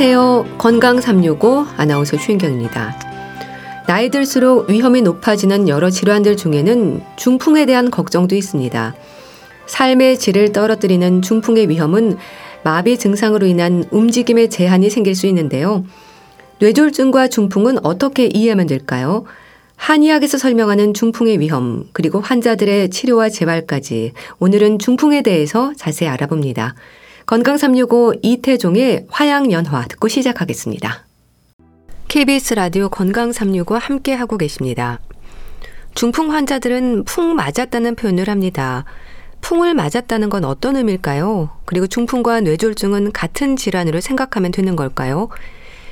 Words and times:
안녕하세요. 0.00 0.58
건강 0.58 1.00
365 1.00 1.66
아나운서 1.76 2.16
최인경입니다. 2.16 2.96
나이 3.88 4.10
들수록 4.10 4.70
위험이 4.70 5.02
높아지는 5.02 5.68
여러 5.68 5.90
질환들 5.90 6.36
중에는 6.36 7.02
중풍에 7.16 7.66
대한 7.66 7.90
걱정도 7.90 8.36
있습니다. 8.36 8.94
삶의 9.66 10.20
질을 10.20 10.52
떨어뜨리는 10.52 11.20
중풍의 11.20 11.68
위험은 11.68 12.16
마비 12.62 12.96
증상으로 12.96 13.46
인한 13.46 13.86
움직임의 13.90 14.50
제한이 14.50 14.88
생길 14.88 15.16
수 15.16 15.26
있는데요. 15.26 15.84
뇌졸중과 16.60 17.26
중풍은 17.26 17.84
어떻게 17.84 18.26
이해하면 18.26 18.68
될까요? 18.68 19.24
한의학에서 19.74 20.38
설명하는 20.38 20.94
중풍의 20.94 21.40
위험, 21.40 21.88
그리고 21.92 22.20
환자들의 22.20 22.90
치료와 22.90 23.30
재활까지 23.30 24.12
오늘은 24.38 24.78
중풍에 24.78 25.22
대해서 25.22 25.72
자세히 25.76 26.08
알아봅니다. 26.08 26.76
건강 27.28 27.58
365 27.58 28.14
이태종의 28.22 29.04
화양연화 29.10 29.84
듣고 29.88 30.08
시작하겠습니다. 30.08 31.04
KBS 32.08 32.54
라디오 32.54 32.88
건강 32.88 33.32
365 33.32 33.76
함께 33.76 34.14
하고 34.14 34.38
계십니다. 34.38 34.98
중풍 35.94 36.32
환자들은 36.32 37.04
풍 37.04 37.36
맞았다는 37.36 37.96
표현을 37.96 38.30
합니다. 38.30 38.86
풍을 39.42 39.74
맞았다는 39.74 40.30
건 40.30 40.46
어떤 40.46 40.76
의미일까요? 40.76 41.50
그리고 41.66 41.86
중풍과 41.86 42.40
뇌졸중은 42.40 43.12
같은 43.12 43.56
질환으로 43.56 44.00
생각하면 44.00 44.50
되는 44.50 44.74
걸까요? 44.74 45.28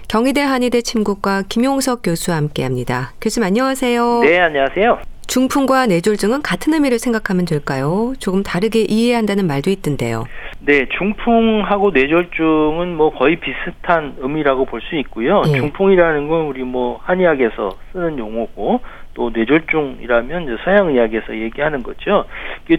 경희대 0.09 0.41
한의대 0.41 0.81
침구과 0.81 1.43
김용석 1.51 2.01
교수와 2.03 2.39
함께 2.39 2.63
합니다. 2.63 3.13
교수님 3.21 3.47
안녕하세요. 3.47 4.21
네, 4.23 4.41
안녕하세요. 4.41 5.16
중풍과 5.27 5.87
뇌졸중은 5.87 6.43
같은 6.43 6.73
의미를 6.75 6.99
생각하면 6.99 7.45
될까요? 7.45 8.13
조금 8.19 8.43
다르게 8.43 8.83
이해한다는 8.89 9.47
말도 9.47 9.71
있던데요. 9.71 10.25
네, 10.61 10.87
중풍하고 10.99 11.91
뇌졸중은 11.91 12.97
뭐 12.97 13.11
거의 13.11 13.37
비슷한 13.37 14.15
의미라고 14.19 14.65
볼 14.65 14.81
수 14.89 14.95
있고요. 14.97 15.43
네. 15.43 15.59
중풍이라는 15.59 16.29
건 16.29 16.47
우리 16.47 16.63
뭐 16.63 17.01
한의학에서 17.03 17.77
쓰는 17.93 18.19
용어고 18.19 18.81
또 19.15 19.31
뇌졸중이라면 19.31 20.43
이제 20.45 20.57
서양 20.65 20.89
의학에서 20.89 21.37
얘기하는 21.37 21.83
거죠. 21.83 22.25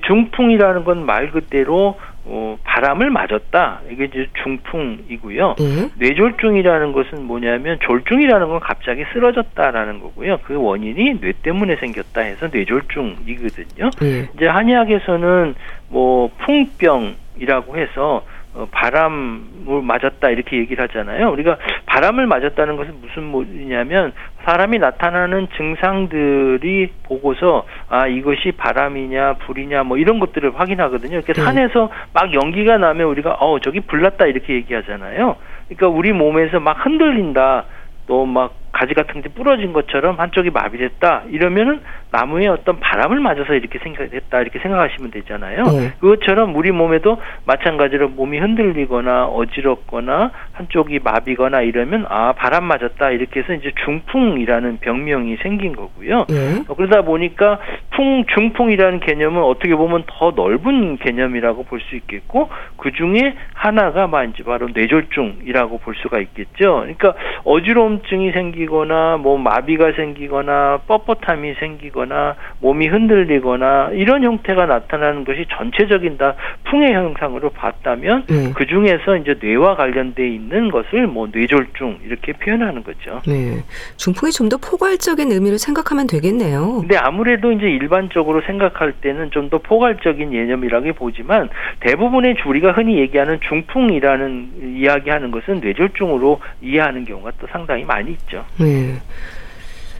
중풍이라는 0.06 0.84
건 0.84 1.06
말 1.06 1.32
그대로 1.32 1.98
어, 2.30 2.58
바람을 2.64 3.10
맞았다. 3.10 3.82
이게 3.90 4.06
이제 4.06 4.28
중풍이고요. 4.44 5.56
음. 5.62 5.90
뇌졸중이라는 5.98 6.92
것은 6.92 7.24
뭐냐면 7.24 7.80
졸중이라는 7.82 8.48
건 8.50 8.60
갑자기 8.60 9.06
쓰러졌다라는 9.14 10.00
거고요. 10.00 10.40
그 10.44 10.56
원인이 10.62 11.22
뇌 11.22 11.32
때문에 11.42 11.78
생겼다 11.78 12.22
해서 12.22 12.50
뇌졸중이거든요. 12.52 13.90
음. 14.02 14.28
이제 14.36 14.48
한의학에서는 14.48 15.56
뭐 15.90 16.30
풍병이라고 16.40 17.78
해서 17.78 18.26
어, 18.54 18.68
바람을 18.72 19.82
맞았다 19.84 20.30
이렇게 20.30 20.58
얘기를 20.58 20.84
하잖아요. 20.84 21.32
우리가 21.32 21.58
바람을 21.86 22.28
맞았다는 22.28 22.76
것은 22.76 22.96
무슨 23.02 23.24
뭐냐면 23.24 24.12
사람이 24.48 24.80
나타나는 24.80 25.50
증상들이 25.58 26.94
보고서 27.04 27.66
아 27.90 28.08
이것이 28.08 28.54
바람이냐 28.54 29.34
불이냐 29.46 29.84
뭐 29.84 29.98
이런 29.98 30.20
것들을 30.20 30.58
확인하거든요. 30.58 31.18
이렇게 31.18 31.34
네. 31.34 31.42
산에서 31.42 31.90
막 32.14 32.34
연기가 32.34 32.78
나면 32.78 33.08
우리가 33.08 33.34
어 33.42 33.60
저기 33.60 33.82
불났다 33.82 34.26
이렇게 34.26 34.54
얘기하잖아요. 34.54 35.36
그러니까 35.68 35.88
우리 35.90 36.14
몸에서 36.14 36.62
막 36.62 36.86
흔들린다. 36.86 37.66
또 38.08 38.26
막 38.26 38.54
가지 38.78 38.94
같은 38.94 39.22
게 39.22 39.30
부러진 39.30 39.74
것처럼 39.74 40.20
한쪽이 40.20 40.52
마비됐다 40.52 41.24
이러면은 41.30 41.82
나무에 42.12 42.48
어떤 42.48 42.80
바람을 42.80 43.20
맞아서 43.20 43.54
이렇게 43.54 43.80
생각했다 43.80 44.42
이렇게 44.42 44.60
생각하시면 44.60 45.12
되잖아요. 45.12 45.64
네. 45.64 45.94
그것처럼 46.00 46.56
우리 46.56 46.72
몸에도 46.72 47.20
마찬가지로 47.46 48.10
몸이 48.10 48.38
흔들리거나 48.38 49.26
어지럽거나 49.26 50.32
한쪽이 50.54 51.00
마비거나 51.04 51.62
이러면 51.62 52.06
아 52.10 52.34
바람 52.34 52.66
맞았다 52.66 53.12
이렇게 53.12 53.40
해서 53.40 53.54
이제 53.54 53.72
중풍이라는 53.84 54.78
병명이 54.82 55.38
생긴 55.38 55.76
거고요. 55.76 56.26
네. 56.30 56.64
그러다 56.76 57.02
보니까 57.02 57.60
풍 57.92 58.26
중풍이라는 58.26 59.00
개념은 59.00 59.42
어떻게 59.42 59.76
보면 59.76 60.04
더 60.08 60.32
넓은 60.36 60.98
개념이라고 60.98 61.64
볼 61.64 61.78
수 61.88 61.96
있겠고 61.96 62.50
그 62.78 62.92
중에 62.92 63.36
하나가 63.54 64.08
바로 64.46 64.68
뇌졸중이라고 64.74 65.80
볼 65.80 65.96
수가 65.96 66.20
있겠죠. 66.20 66.82
그러니까 66.82 67.14
어지러움증이 67.44 68.32
생기 68.32 68.66
생기거나 68.68 69.18
뭐 69.18 69.38
마비가 69.38 69.94
생기거나 69.94 70.82
뻣뻣함이 70.88 71.60
생기거나 71.60 72.36
몸이 72.60 72.88
흔들리거나 72.88 73.92
이런 73.94 74.24
형태가 74.24 74.66
나타나는 74.66 75.24
것이 75.24 75.46
전체적인 75.58 76.18
다 76.18 76.36
풍의 76.66 76.94
현상으로 76.94 77.50
봤다면 77.52 78.26
네. 78.28 78.52
그 78.54 78.66
중에서 78.68 79.18
이제 79.18 79.36
뇌와 79.42 79.76
관련돼 79.76 80.28
있는 80.28 80.70
것을 80.70 81.08
뭐 81.08 81.28
뇌졸중 81.32 82.00
이렇게 82.06 82.34
표현하는 82.34 82.84
거죠. 82.84 83.22
네. 83.28 83.64
중풍이 83.98 84.32
좀 84.32 84.48
더 84.48 84.56
포괄적인 84.56 85.30
의미로 85.30 85.58
생각하면 85.58 86.08
되겠네요. 86.08 86.78
근데 86.80 86.96
아무래도 86.96 87.52
이제 87.52 87.66
일반적으로 87.66 88.42
생각할 88.46 88.94
때는 88.94 89.30
좀 89.32 89.48
더 89.50 89.60
포괄적인 89.60 90.32
개념이라고 90.32 90.92
보지만 90.94 91.50
대부분의 91.80 92.36
우리가 92.46 92.74
흔히 92.74 92.98
얘기하는 93.00 93.40
중풍이라는 93.48 94.76
이야기하는 94.78 95.32
것은 95.32 95.62
뇌졸중으로 95.62 96.42
이해하는 96.62 97.06
경우가 97.06 97.32
또 97.40 97.48
상당히 97.48 97.86
많이 97.86 98.12
있죠. 98.12 98.44
네. 98.60 99.02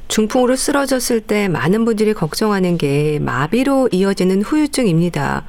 중풍으로 0.08 0.56
쓰러졌을 0.56 1.22
때 1.22 1.48
많은 1.48 1.86
분들이 1.86 2.14
걱정하는 2.14 2.78
게 2.78 3.20
마비로 3.20 3.90
이어지는 3.92 4.42
후유증입니다. 4.42 5.44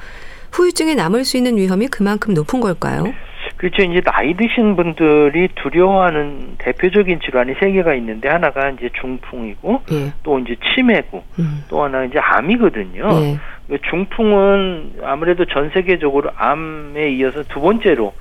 후유증에 0.53 0.95
남을 0.95 1.25
수 1.25 1.37
있는 1.37 1.57
위험이 1.57 1.89
그만큼 1.89 2.35
높은 2.35 2.61
걸까요? 2.61 3.13
그렇죠. 3.57 3.83
이제 3.83 4.01
나이 4.01 4.35
드신 4.35 4.77
분들이 4.77 5.49
두려워하는 5.57 6.57
대표적인 6.59 7.21
질환이 7.21 7.55
세 7.61 7.73
개가 7.73 7.95
있는데 7.95 8.29
하나가 8.29 8.71
이제 8.71 8.89
중풍이고 9.01 9.83
예. 9.93 10.13
또 10.23 10.39
이제 10.39 10.57
치매고 10.75 11.25
음. 11.41 11.65
또 11.69 11.83
하나 11.83 12.05
이제 12.05 12.19
암이거든요. 12.19 13.09
예. 13.23 13.39
그 13.69 13.79
중풍은 13.91 15.01
아무래도 15.03 15.45
전 15.45 15.71
세계적으로 15.71 16.31
암에 16.37 17.11
이어서 17.15 17.43
두 17.45 17.61
번째로 17.61 18.15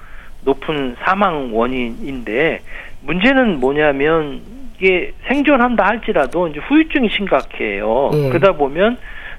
높은 0.43 0.95
사망 1.03 1.55
원인인데 1.55 2.61
문제는 3.01 3.59
뭐냐면 3.59 4.41
이게 4.79 5.13
생존한다 5.27 5.85
할지라도 5.85 6.47
이제 6.47 6.59
후유증이 6.59 7.09
심각해요. 7.09 8.11
예. 8.13 8.29
그러다 8.29 8.53
보면 8.53 8.97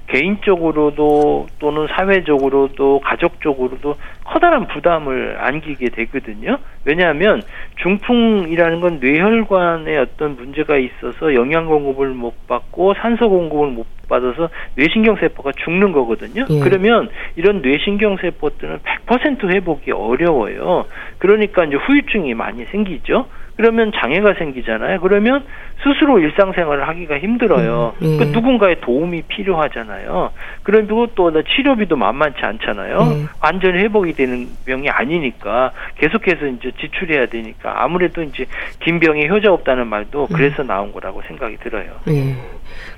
개인적으로도 0.09 1.49
또는 1.59 1.87
사회적으로도 1.91 3.01
가족적으로도 3.01 3.97
커다란 4.25 4.67
부담을 4.67 5.37
안기게 5.39 5.91
되거든요. 5.91 6.59
왜냐하면 6.85 7.43
중풍이라는 7.77 8.81
건 8.81 8.99
뇌혈관에 9.01 9.97
어떤 9.99 10.37
문제가 10.37 10.79
있어서 10.79 11.35
영양 11.35 11.67
공급을 11.67 12.09
못 12.09 12.47
받고 12.47 12.95
산소 12.95 13.29
공급을 13.29 13.69
못 13.69 13.87
받아서 14.09 14.49
뇌신경 14.77 15.17
세포가 15.17 15.53
죽는 15.63 15.93
거거든요. 15.93 16.47
예. 16.49 16.61
그러면 16.61 17.11
이런 17.37 17.61
뇌신경 17.61 18.17
세포들은 18.17 18.79
100% 19.07 19.51
회복이 19.51 19.93
어려워요. 19.93 20.87
그러니까 21.19 21.65
이제 21.65 21.77
후유증이 21.77 22.33
많이 22.33 22.65
생기죠. 22.65 23.27
그러면 23.59 23.91
장애가 23.93 24.35
생기잖아요. 24.35 25.01
그러면 25.01 25.45
스스로 25.83 26.21
일상생활을 26.21 26.87
하기가 26.87 27.19
힘들어요. 27.19 27.93
음, 28.01 28.07
음. 28.07 28.19
그 28.19 28.25
누군가의 28.25 28.81
도움이 28.81 29.23
필요하잖아요. 29.23 30.31
그리고 30.63 31.09
또 31.17 31.33
치료비도 31.43 31.97
만만치 31.97 32.39
않잖아요. 32.41 33.01
음. 33.01 33.29
완전히 33.43 33.79
회복이 33.79 34.13
되는 34.13 34.49
병이 34.65 34.89
아니니까 34.89 35.73
계속해서 35.97 36.47
이제 36.47 36.71
지출해야 36.81 37.27
되니까 37.27 37.83
아무래도 37.83 38.23
이제 38.23 38.47
긴 38.79 39.01
병에 39.01 39.27
효자 39.27 39.53
없다는 39.53 39.89
말도 39.89 40.29
음. 40.31 40.37
그래서 40.37 40.63
나온 40.63 40.93
거라고 40.93 41.21
생각이 41.23 41.57
들어요. 41.57 41.91
네. 42.07 42.37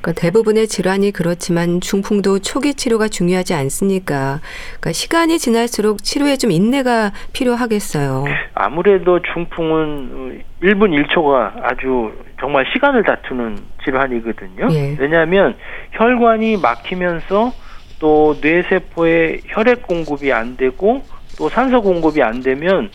그러니까 0.03 0.13
대부분의 0.21 0.67
질환이 0.67 1.11
그렇지만 1.11 1.81
중풍도 1.81 2.41
초기 2.41 2.75
치료가 2.75 3.09
중요하지 3.09 3.55
않습니까? 3.55 4.41
그러니까 4.69 4.93
시간이 4.93 5.39
지날수록 5.39 6.03
치료에 6.03 6.37
좀 6.37 6.51
인내가 6.51 7.13
필요하겠어요. 7.33 8.25
아무래도 8.55 9.21
중풍은 9.23 10.50
1분 10.63 10.91
1초가 11.07 11.53
아주 11.63 12.13
정말 12.39 12.67
시간을 12.73 13.03
다투는 13.05 13.57
질환이거든요. 13.85 14.69
예. 14.73 14.97
왜냐하면 14.99 15.57
혈관이 15.93 16.59
막히면서 16.59 17.53
또 17.99 18.37
뇌세포에 18.43 19.39
혈액 19.47 19.83
공급이 19.87 20.33
안 20.33 20.57
되고 20.57 21.03
또 21.39 21.49
산소 21.49 21.81
공급이 21.83 22.23
안 22.23 22.41
되면 22.43 22.91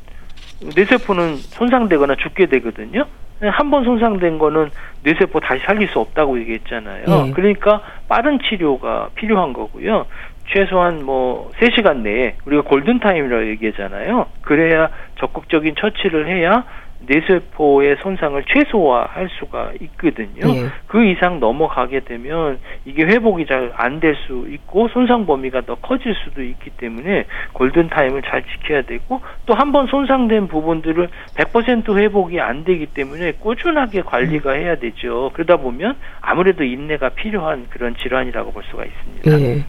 뇌세포는 0.76 1.36
손상되거나 1.38 2.16
죽게 2.16 2.46
되거든요. 2.48 3.06
한 3.42 3.70
번 3.70 3.84
손상된 3.84 4.40
거는 4.40 4.70
뇌세포 5.04 5.40
다시 5.42 5.62
살릴 5.66 5.88
수 5.90 6.00
없다고 6.00 6.40
얘기했잖아요. 6.40 7.04
예. 7.28 7.32
그러니까 7.32 7.82
빠른 8.08 8.40
치료가 8.40 9.10
필요한 9.16 9.54
거고요. 9.54 10.06
최소한 10.54 11.04
뭐 11.04 11.52
3시간 11.60 11.98
내에 11.98 12.36
우리가 12.46 12.62
골든타임이라고 12.64 13.48
얘기하잖아요. 13.50 14.28
그래야 14.42 14.90
적극적인 15.20 15.76
처치를 15.78 16.28
해야 16.28 16.64
뇌세포의 17.08 17.98
손상을 18.02 18.44
최소화할 18.48 19.30
수가 19.40 19.72
있거든요. 19.82 20.48
예. 20.48 20.70
그 20.88 21.06
이상 21.06 21.40
넘어가게 21.40 22.00
되면 22.02 22.58
이게 22.86 23.04
회복이 23.04 23.46
잘 23.46 23.72
안 23.76 24.00
될 24.00 24.16
수 24.28 24.48
있고 24.50 24.88
손상 24.90 25.26
범위가 25.26 25.62
더 25.62 25.76
커질 25.76 26.16
수도 26.16 26.42
있기 26.42 26.72
때문에 26.72 27.26
골든 27.54 27.90
타임을 27.90 28.22
잘 28.24 28.44
지켜야 28.44 28.82
되고 28.82 29.22
또 29.46 29.54
한 29.54 29.72
번 29.72 29.88
손상된 29.88 30.48
부분들을 30.48 31.10
100% 31.36 31.98
회복이 31.98 32.40
안 32.40 32.64
되기 32.64 32.86
때문에 32.88 33.34
꾸준하게 33.34 34.02
관리가 34.02 34.52
해야 34.54 34.76
되죠. 34.76 35.32
그러다 35.34 35.58
보면 35.58 35.96
아무래도 36.22 36.64
인내가 36.64 37.10
필요한 37.10 37.68
그런 37.70 37.96
질환이라고 37.98 38.52
볼 38.52 38.64
수가 38.72 38.86
있습니다. 38.86 39.32
예. 39.42 39.64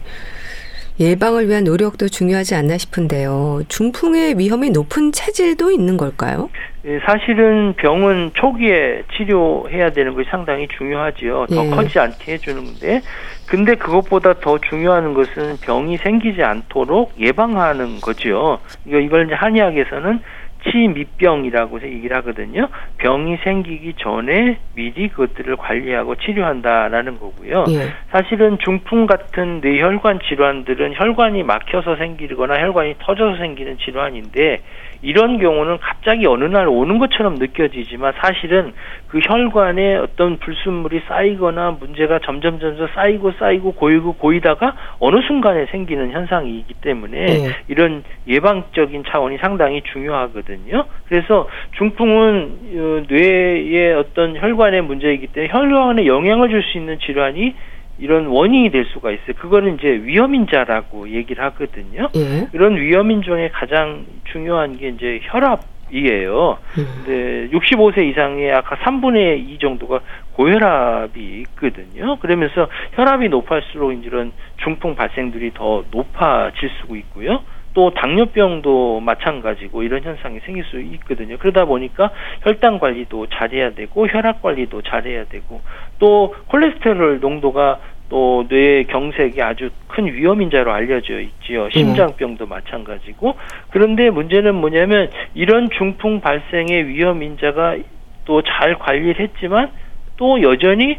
예방을 0.99 1.47
위한 1.47 1.63
노력도 1.63 2.09
중요하지 2.09 2.55
않나 2.55 2.77
싶은데요. 2.77 3.61
중풍의 3.67 4.39
위험이 4.39 4.71
높은 4.71 5.11
체질도 5.11 5.71
있는 5.71 5.95
걸까요? 5.95 6.49
예, 6.85 6.99
사실은 7.05 7.73
병은 7.75 8.31
초기에 8.33 9.03
치료해야 9.15 9.91
되는 9.91 10.15
것이 10.15 10.27
상당히 10.31 10.67
중요하지요. 10.77 11.47
더 11.47 11.65
예. 11.65 11.69
커지지 11.69 11.99
않게 11.99 12.33
해주는데, 12.33 13.01
근데 13.47 13.75
그것보다 13.75 14.39
더 14.39 14.57
중요한 14.57 15.13
것은 15.13 15.57
병이 15.61 15.97
생기지 15.97 16.41
않도록 16.41 17.13
예방하는 17.19 17.99
거죠. 18.01 18.59
이거 18.85 18.99
이걸 18.99 19.25
이제 19.25 19.35
한의학에서는 19.35 20.19
치밀병이라고 20.63 21.81
얘기를 21.81 22.15
하거든요. 22.17 22.67
병이 22.97 23.37
생기기 23.43 23.93
전에 23.97 24.57
미리 24.75 25.09
그것들을 25.09 25.55
관리하고 25.55 26.15
치료한다라는 26.15 27.19
거고요. 27.19 27.65
예. 27.69 27.93
사실은 28.11 28.57
중풍 28.59 29.05
같은 29.07 29.61
뇌혈관 29.61 30.19
질환들은 30.27 30.93
혈관이 30.95 31.43
막혀서 31.43 31.95
생기거나 31.97 32.59
혈관이 32.59 32.95
터져서 32.99 33.37
생기는 33.37 33.77
질환인데 33.77 34.61
이런 35.01 35.39
경우는 35.39 35.77
갑자기 35.79 36.27
어느 36.27 36.43
날 36.43 36.67
오는 36.67 36.99
것처럼 36.99 37.35
느껴지지만 37.35 38.13
사실은 38.21 38.73
그 39.07 39.19
혈관에 39.23 39.95
어떤 39.95 40.37
불순물이 40.37 41.01
쌓이거나 41.07 41.77
문제가 41.79 42.19
점점 42.19 42.59
점점 42.59 42.87
쌓이고 42.93 43.31
쌓이고 43.39 43.73
고이고 43.73 44.13
고이다가 44.13 44.75
어느 44.99 45.21
순간에 45.25 45.65
생기는 45.67 46.11
현상이기 46.11 46.73
때문에 46.81 47.17
예. 47.17 47.55
이런 47.67 48.03
예방적인 48.27 49.05
차원이 49.07 49.37
상당히 49.37 49.81
중요하거든요. 49.81 50.85
그래서 51.07 51.47
중풍은 51.77 52.57
어, 52.75 53.03
뇌의 53.09 53.93
어떤 53.93 54.35
혈관의 54.37 54.81
문제이기 54.81 55.27
때문에 55.27 55.53
혈관에 55.53 56.05
영향을 56.05 56.49
줄 56.49 56.67
수 56.67 56.77
있는 56.77 56.99
질환이 56.99 57.55
이런 57.99 58.27
원인이 58.27 58.69
될 58.71 58.85
수가 58.85 59.11
있어요. 59.11 59.33
그거는 59.37 59.75
이제 59.75 59.87
위험인자라고 59.87 61.09
얘기를 61.09 61.43
하거든요. 61.45 62.09
예. 62.15 62.47
이런 62.53 62.75
위험인 62.77 63.21
중에 63.21 63.49
가장 63.49 64.05
중요한 64.31 64.77
게 64.77 64.89
이제 64.89 65.19
혈압이에요. 65.23 66.57
음. 66.77 66.87
근데 67.05 67.49
65세 67.57 68.09
이상의 68.09 68.53
아까 68.53 68.75
3분의 68.77 69.49
2 69.49 69.57
정도가 69.59 70.01
고혈압이 70.33 71.19
있거든요. 71.19 72.17
그러면서 72.17 72.67
혈압이 72.93 73.29
높을수록 73.29 73.91
이런 74.05 74.31
중풍 74.63 74.95
발생들이 74.95 75.51
더 75.53 75.83
높아질 75.89 76.69
수 76.69 76.95
있고요. 76.97 77.41
또 77.77 77.91
당뇨병도 77.91 79.01
마찬가지고 79.01 79.83
이런 79.83 80.01
현상이 80.01 80.39
생길 80.39 80.63
수 80.63 80.79
있거든요. 80.79 81.37
그러다 81.37 81.65
보니까 81.65 82.09
혈당 82.41 82.79
관리도 82.79 83.27
잘해야 83.27 83.75
되고 83.75 84.07
혈압 84.07 84.41
관리도 84.41 84.81
잘해야 84.81 85.25
되고 85.25 85.61
또 85.99 86.33
콜레스테롤 86.47 87.19
농도가 87.19 87.79
또 88.09 88.47
뇌 88.49 88.83
경색이 88.85 89.39
아주 89.43 89.69
큰 89.89 90.05
위험 90.05 90.41
인자로 90.41 90.71
알려져 90.71 91.19
있지요. 91.19 91.69
심장병도 91.69 92.47
마찬가지고 92.47 93.35
그런데 93.69 94.09
문제는 94.09 94.55
뭐냐면 94.55 95.11
이런 95.35 95.69
중풍 95.69 96.21
발생의 96.21 96.87
위험 96.87 97.21
인자가 97.21 97.77
또 98.25 98.41
잘 98.41 98.73
관리를 98.79 99.19
했지만 99.19 99.69
또 100.15 100.41
여전히 100.41 100.97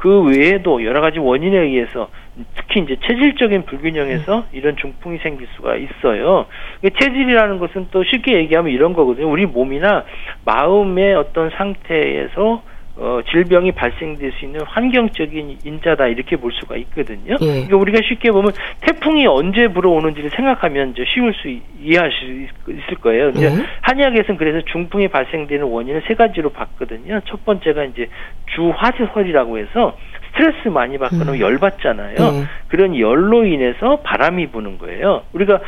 그 0.00 0.22
외에도 0.22 0.82
여러 0.82 1.02
가지 1.02 1.18
원인에 1.18 1.58
의해서 1.58 2.08
특히 2.56 2.80
이제 2.80 2.96
체질적인 3.06 3.66
불균형에서 3.66 4.46
이런 4.52 4.76
중풍이 4.76 5.18
생길 5.18 5.46
수가 5.56 5.76
있어요. 5.76 6.46
이게 6.82 6.90
체질이라는 6.98 7.58
것은 7.58 7.88
또 7.90 8.02
쉽게 8.02 8.34
얘기하면 8.38 8.72
이런 8.72 8.94
거거든요. 8.94 9.30
우리 9.30 9.44
몸이나 9.44 10.04
마음의 10.46 11.14
어떤 11.16 11.50
상태에서 11.50 12.62
어, 13.02 13.20
질병이 13.30 13.72
발생될 13.72 14.30
수 14.32 14.44
있는 14.44 14.60
환경적인 14.60 15.60
인자다 15.64 16.08
이렇게 16.08 16.36
볼 16.36 16.52
수가 16.52 16.76
있거든요. 16.76 17.36
예. 17.40 17.46
그러니까 17.46 17.76
우리가 17.78 17.98
쉽게 18.06 18.30
보면 18.30 18.52
태풍이 18.82 19.26
언제 19.26 19.68
불어오는지를 19.68 20.28
생각하면 20.28 20.90
이제 20.90 21.04
쉬울 21.14 21.32
수 21.32 21.48
있- 21.48 21.62
이해할 21.80 22.12
수 22.12 22.26
있- 22.26 22.50
있을 22.68 22.96
거예요. 23.00 23.30
이제 23.30 23.46
예. 23.46 23.50
한의학에서는 23.80 24.36
그래서 24.36 24.60
중풍이 24.66 25.08
발생되는 25.08 25.64
원인을 25.64 26.02
세 26.06 26.14
가지로 26.14 26.50
봤거든요. 26.50 27.20
첫 27.24 27.42
번째가 27.46 27.84
이제 27.84 28.08
주화설이라고 28.54 29.56
해서 29.58 29.96
스트레스 30.32 30.68
많이 30.68 30.98
받거나 30.98 31.32
음. 31.32 31.40
열 31.40 31.56
받잖아요. 31.58 32.16
예. 32.18 32.44
그런 32.68 32.98
열로 32.98 33.46
인해서 33.46 34.00
바람이 34.00 34.48
부는 34.48 34.76
거예요. 34.76 35.22
우리가 35.32 35.58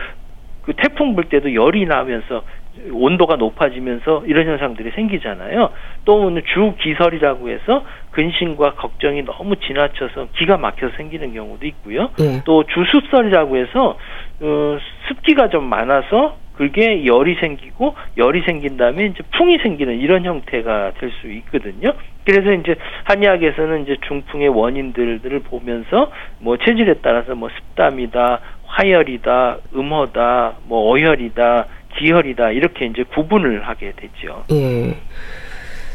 그 0.64 0.74
태풍 0.74 1.14
불 1.14 1.24
때도 1.24 1.54
열이 1.54 1.86
나면서 1.86 2.44
온도가 2.90 3.36
높아지면서 3.36 4.24
이런 4.26 4.46
현상들이 4.46 4.92
생기잖아요. 4.92 5.70
또 6.04 6.30
주기설이라고 6.42 7.50
해서 7.50 7.84
근심과 8.12 8.74
걱정이 8.74 9.24
너무 9.24 9.56
지나쳐서 9.56 10.28
기가 10.36 10.56
막혀서 10.56 10.96
생기는 10.96 11.32
경우도 11.34 11.66
있고요. 11.66 12.10
예. 12.20 12.42
또 12.44 12.64
주습설이라고 12.64 13.56
해서 13.56 13.98
어, 14.40 14.78
습기가 15.08 15.48
좀 15.50 15.64
많아서 15.64 16.36
그게 16.54 17.06
열이 17.06 17.36
생기고 17.36 17.94
열이 18.18 18.42
생긴 18.42 18.76
다음에 18.76 19.06
이제 19.06 19.22
풍이 19.36 19.58
생기는 19.58 19.98
이런 19.98 20.24
형태가 20.24 20.92
될 20.98 21.10
수 21.20 21.30
있거든요. 21.30 21.92
그래서 22.24 22.52
이제 22.52 22.76
한의학에서는 23.04 23.82
이제 23.82 23.96
중풍의 24.06 24.48
원인들을 24.48 25.40
보면서 25.40 26.10
뭐 26.38 26.56
체질에 26.56 26.94
따라서 27.02 27.34
뭐 27.34 27.48
습담이다, 27.48 28.40
화열이다, 28.64 29.58
음허다, 29.74 30.54
뭐 30.66 30.92
어혈이다, 30.92 31.66
기혈이다 31.98 32.50
이렇게 32.50 32.86
이제 32.86 33.04
구분을 33.14 33.66
하게 33.66 33.92
되죠. 33.96 34.44
예. 34.52 34.96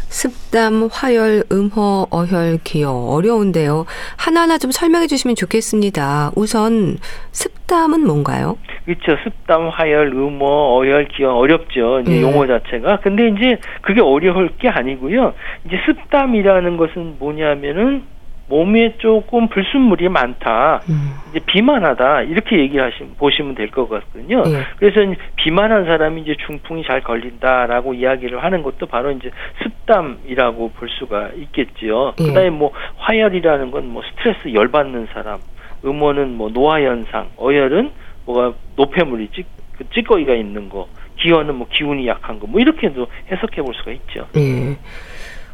습담, 0.10 0.88
화열, 0.92 1.44
음허, 1.52 2.08
어혈, 2.10 2.60
기여 2.64 2.92
어려운데요. 2.92 3.86
하나하나 4.16 4.58
좀 4.58 4.72
설명해 4.72 5.08
주시면 5.08 5.36
좋겠습니다. 5.36 6.32
우선 6.36 6.98
습담은 7.32 8.06
뭔가요? 8.08 8.58
그렇죠. 8.86 9.22
습담, 9.24 9.68
화열, 9.68 10.08
음어, 10.14 10.46
어혈, 10.78 11.10
기혈 11.10 11.30
어렵죠. 11.30 12.00
이제 12.02 12.18
예. 12.18 12.22
용어 12.22 12.48
자체가. 12.48 13.02
근데 13.02 13.28
이제 13.28 13.58
그게 13.82 14.00
어려울 14.02 14.50
게 14.58 14.70
아니고요. 14.70 15.34
이제 15.66 15.76
습담이라는 15.86 16.78
것은 16.78 17.18
뭐냐면은 17.20 18.04
몸에 18.50 18.96
조금 18.98 19.50
불순물이 19.50 20.08
많다. 20.10 20.82
음. 20.90 21.12
이제 21.30 21.40
비만하다. 21.46 22.22
이렇게 22.24 22.60
얘기하시면 22.60 23.16
보시면 23.18 23.56
될 23.56 23.70
것 23.72 23.90
같거든요. 23.90 24.42
예. 24.48 24.64
그래서 24.78 25.02
비만한 25.36 25.84
사람이 25.86 26.22
이제 26.22 26.36
중풍이 26.46 26.84
잘 26.86 27.02
걸린다라고 27.02 27.94
이야기를 27.94 28.42
하는 28.44 28.64
것도 28.64 28.86
바로 28.86 29.12
이제 29.12 29.32
습담이라고 29.64 30.72
볼 30.72 30.90
수가 30.90 31.30
있겠지요. 31.36 32.14
예. 32.20 32.24
그다음에 32.26 32.50
뭐 32.50 32.72
화열이라는 32.98 33.72
건 33.72 33.88
뭐 33.88 34.02
스트레스 34.10 34.54
열 34.54 34.70
받는 34.70 35.08
사람, 35.14 35.40
음호는 35.86 36.36
뭐 36.36 36.50
노화 36.50 36.82
현상, 36.82 37.30
어혈은 37.38 37.92
뭐가 38.26 38.54
노폐물이 38.76 39.30
찌, 39.34 39.44
그 39.78 39.84
찌꺼기가 39.94 40.34
있는 40.36 40.70
거, 40.70 40.88
기혈은 41.18 41.56
뭐 41.56 41.68
기운이 41.72 42.08
약한 42.08 42.40
거, 42.40 42.48
뭐 42.48 42.60
이렇게도 42.62 43.08
해석해 43.32 43.62
볼 43.62 43.74
수가 43.76 43.92
있죠. 43.92 44.28
예. 44.38 44.78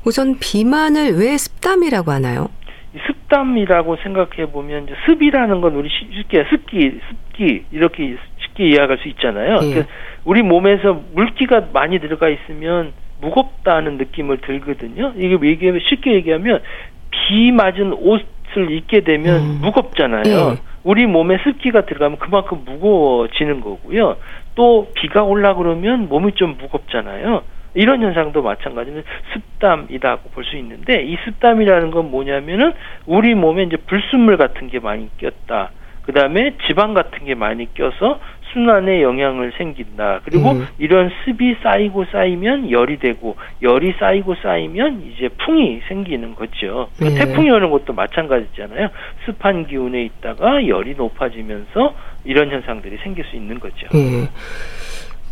우선 0.05 0.37
비만을 0.39 1.17
왜 1.17 1.37
습담이라고 1.37 2.11
하나요? 2.11 2.49
이 2.95 2.99
습담이라고 3.07 3.95
생각해 3.97 4.51
보면 4.51 4.83
이제 4.83 4.93
습이라는 5.05 5.61
건 5.61 5.73
우리 5.75 5.89
쉽- 5.89 6.13
쉽게 6.13 6.45
습기, 6.49 6.99
습기 7.09 7.65
이렇게 7.71 8.17
쉽게 8.39 8.67
이해할 8.67 8.97
수 8.99 9.07
있잖아요. 9.09 9.55
예. 9.63 9.69
그러니까 9.69 9.87
우리 10.25 10.41
몸에서 10.43 11.01
물기가 11.13 11.67
많이 11.73 11.99
들어가 11.99 12.29
있으면 12.29 12.93
무겁다는 13.21 13.97
느낌을 13.97 14.37
들거든요. 14.41 15.13
이게 15.17 15.35
뭐 15.37 15.47
얘기하면 15.47 15.81
쉽게 15.89 16.13
얘기하면 16.13 16.61
비 17.09 17.51
맞은 17.51 17.93
옷을 17.93 18.69
입게 18.71 19.01
되면 19.01 19.37
음. 19.41 19.59
무겁잖아요. 19.63 20.23
예. 20.25 20.61
우리 20.83 21.05
몸에 21.07 21.37
습기가 21.43 21.85
들어가면 21.85 22.19
그만큼 22.19 22.61
무거워지는 22.65 23.61
거고요. 23.61 24.17
또 24.55 24.91
비가 24.93 25.23
올라 25.23 25.55
그러면 25.55 26.09
몸이 26.09 26.33
좀 26.33 26.57
무겁잖아요. 26.59 27.41
이런 27.73 28.01
현상도 28.01 28.41
마찬가지로 28.41 29.01
습담이라고 29.33 30.29
볼 30.29 30.43
수 30.43 30.57
있는데 30.57 31.03
이 31.03 31.17
습담이라는 31.25 31.91
건 31.91 32.11
뭐냐면은 32.11 32.73
우리 33.05 33.33
몸에 33.33 33.63
이제 33.63 33.77
불순물 33.77 34.37
같은 34.37 34.67
게 34.69 34.79
많이 34.79 35.09
꼈다. 35.17 35.71
그다음에 36.03 36.55
지방 36.67 36.93
같은 36.93 37.23
게 37.23 37.33
많이 37.33 37.73
껴서 37.73 38.19
순환에 38.51 39.01
영향을 39.01 39.53
생긴다. 39.57 40.19
그리고 40.25 40.51
음. 40.51 40.67
이런 40.77 41.09
습이 41.23 41.55
쌓이고 41.63 42.05
쌓이면 42.11 42.69
열이 42.69 42.99
되고 42.99 43.35
열이 43.61 43.95
쌓이고 43.99 44.35
쌓이면 44.35 45.03
이제 45.07 45.29
풍이 45.29 45.81
생기는 45.87 46.35
거죠. 46.35 46.89
그 46.99 47.05
네. 47.05 47.15
태풍이 47.15 47.49
오는 47.49 47.71
것도 47.71 47.93
마찬가지잖아요. 47.93 48.89
습한 49.25 49.65
기운에 49.67 50.03
있다가 50.03 50.67
열이 50.67 50.95
높아지면서 50.95 51.95
이런 52.25 52.51
현상들이 52.51 52.97
생길 52.97 53.23
수 53.25 53.35
있는 53.37 53.59
거죠. 53.59 53.87
예. 53.95 54.27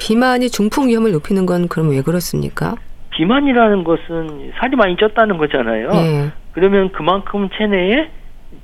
비만이 0.01 0.49
중풍 0.49 0.87
위험을 0.87 1.11
높이는 1.11 1.45
건 1.45 1.67
그럼 1.67 1.91
왜 1.91 2.01
그렇습니까? 2.01 2.75
비만이라는 3.11 3.83
것은 3.83 4.51
살이 4.57 4.75
많이 4.75 4.95
쪘다는 4.95 5.37
거잖아요. 5.37 5.89
예. 5.93 6.31
그러면 6.53 6.91
그만큼 6.91 7.49
체내에 7.55 8.09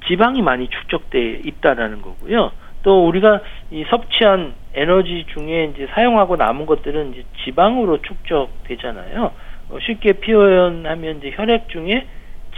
지방이 0.07 0.41
많이 0.41 0.67
축적돼 0.67 1.41
있다라는 1.45 2.01
거고요. 2.01 2.51
또 2.81 3.07
우리가 3.07 3.41
이 3.69 3.85
섭취한 3.87 4.53
에너지 4.73 5.25
중에 5.33 5.71
이제 5.75 5.87
사용하고 5.93 6.37
남은 6.37 6.65
것들은 6.65 7.13
이제 7.13 7.23
지방으로 7.43 8.01
축적되잖아요. 8.01 9.31
어, 9.69 9.77
쉽게 9.81 10.13
표현하면 10.13 11.17
이제 11.17 11.33
혈액 11.35 11.69
중에 11.69 12.07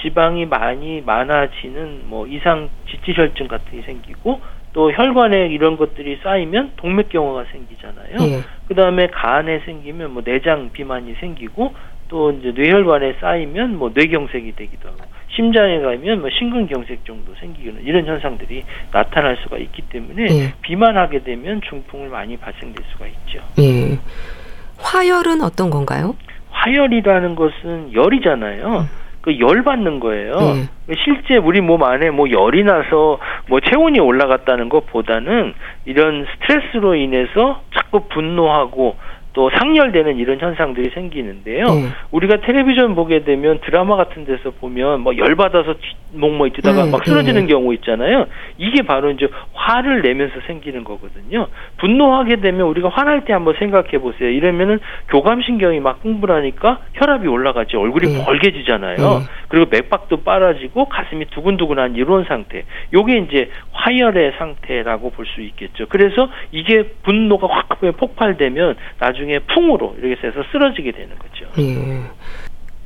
지방이 0.01 0.45
많이 0.45 1.01
많아지는 1.01 2.03
뭐 2.05 2.27
이상 2.27 2.69
지질혈증 2.89 3.49
같은 3.49 3.71
게 3.71 3.81
생기고 3.81 4.39
또 4.73 4.91
혈관에 4.91 5.47
이런 5.47 5.77
것들이 5.77 6.19
쌓이면 6.23 6.73
동맥경화가 6.77 7.45
생기잖아요. 7.51 8.17
예. 8.21 8.43
그 8.67 8.75
다음에 8.75 9.07
간에 9.07 9.59
생기면 9.65 10.13
뭐 10.13 10.23
내장 10.23 10.69
비만이 10.71 11.15
생기고 11.19 11.73
또 12.07 12.31
이제 12.31 12.51
뇌혈관에 12.51 13.15
쌓이면 13.19 13.77
뭐 13.77 13.91
뇌경색이 13.93 14.55
되기도 14.55 14.89
하고 14.89 14.99
심장에 15.35 15.79
가면 15.79 16.21
뭐 16.21 16.29
심근경색 16.29 17.05
정도 17.05 17.33
생기는 17.39 17.81
이런 17.83 18.05
현상들이 18.05 18.63
나타날 18.91 19.37
수가 19.43 19.57
있기 19.57 19.83
때문에 19.83 20.23
예. 20.29 20.53
비만하게 20.61 21.23
되면 21.23 21.61
중풍을 21.61 22.09
많이 22.09 22.37
발생될 22.37 22.83
수가 22.91 23.05
있죠. 23.07 23.41
예. 23.59 23.99
화열은 24.77 25.41
어떤 25.41 25.69
건가요? 25.69 26.15
화열이라는 26.51 27.35
것은 27.35 27.93
열이잖아요. 27.93 28.87
그열 29.21 29.63
받는 29.63 29.99
거예요. 29.99 30.37
예. 30.41 30.95
실제 31.03 31.37
우리 31.37 31.61
몸 31.61 31.83
안에 31.83 32.09
뭐 32.09 32.29
열이 32.29 32.63
나서 32.63 33.19
뭐 33.49 33.59
체온이 33.59 33.99
올라갔다는 33.99 34.69
것보다는 34.69 35.53
이런 35.85 36.25
스트레스로 36.25 36.95
인해서 36.95 37.61
자꾸 37.75 38.07
분노하고 38.07 38.95
또 39.33 39.49
상열되는 39.51 40.17
이런 40.17 40.39
현상들이 40.39 40.89
생기는데요. 40.89 41.65
예. 41.65 41.85
우리가 42.11 42.37
텔레비전 42.41 42.95
보게 42.95 43.23
되면 43.23 43.59
드라마 43.61 43.95
같은 43.95 44.25
데서 44.25 44.51
보면 44.59 45.01
뭐 45.01 45.13
열 45.17 45.35
받아서 45.35 45.75
목뭐 46.13 46.49
뛰다가 46.49 46.85
음, 46.85 46.91
막 46.91 47.05
쓰러지는 47.05 47.43
예. 47.43 47.47
경우 47.47 47.73
있잖아요. 47.75 48.25
이게 48.57 48.81
바로 48.81 49.11
이제 49.11 49.27
화를 49.53 50.01
내면서 50.01 50.35
생기는 50.47 50.83
거거든요. 50.83 51.47
분노하게 51.77 52.37
되면 52.37 52.61
우리가 52.67 52.89
화날 52.89 53.25
때 53.25 53.33
한번 53.33 53.55
생각해 53.59 53.99
보세요. 53.99 54.29
이러면은 54.29 54.79
교감신경이 55.09 55.79
막 55.79 55.99
흥분하니까 56.03 56.79
혈압이 56.95 57.27
올라가지 57.27 57.77
얼굴이 57.77 58.15
예. 58.19 58.25
벌개지잖아요. 58.25 58.95
예. 58.97 59.25
그리고 59.49 59.67
맥박도 59.69 60.23
빨아지고 60.23 60.85
가슴이 60.85 61.25
두근두근한 61.25 61.95
이런 61.95 62.23
상태. 62.25 62.63
요게 62.93 63.17
이제 63.29 63.49
화열의 63.73 64.33
상태라고 64.37 65.11
볼 65.11 65.29
수 65.29 65.41
있겠죠. 65.41 65.85
그래서 65.89 66.27
이게 66.51 66.83
분노가 67.03 67.45
확 67.51 67.79
폭발되면 67.97 68.75
나중에 68.99 69.18
풍으로 69.53 69.95
이렇게 70.01 70.27
해서 70.27 70.43
쓰러지게 70.51 70.91
되는 70.91 71.09
거죠. 71.17 71.45
예. 71.59 72.01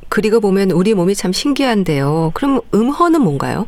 그리고 0.08 0.40
보면 0.40 0.70
우리 0.70 0.94
몸이 0.94 1.14
참 1.14 1.32
신기한데요. 1.32 2.32
그럼 2.34 2.60
음허는 2.72 3.20
뭔가요? 3.20 3.66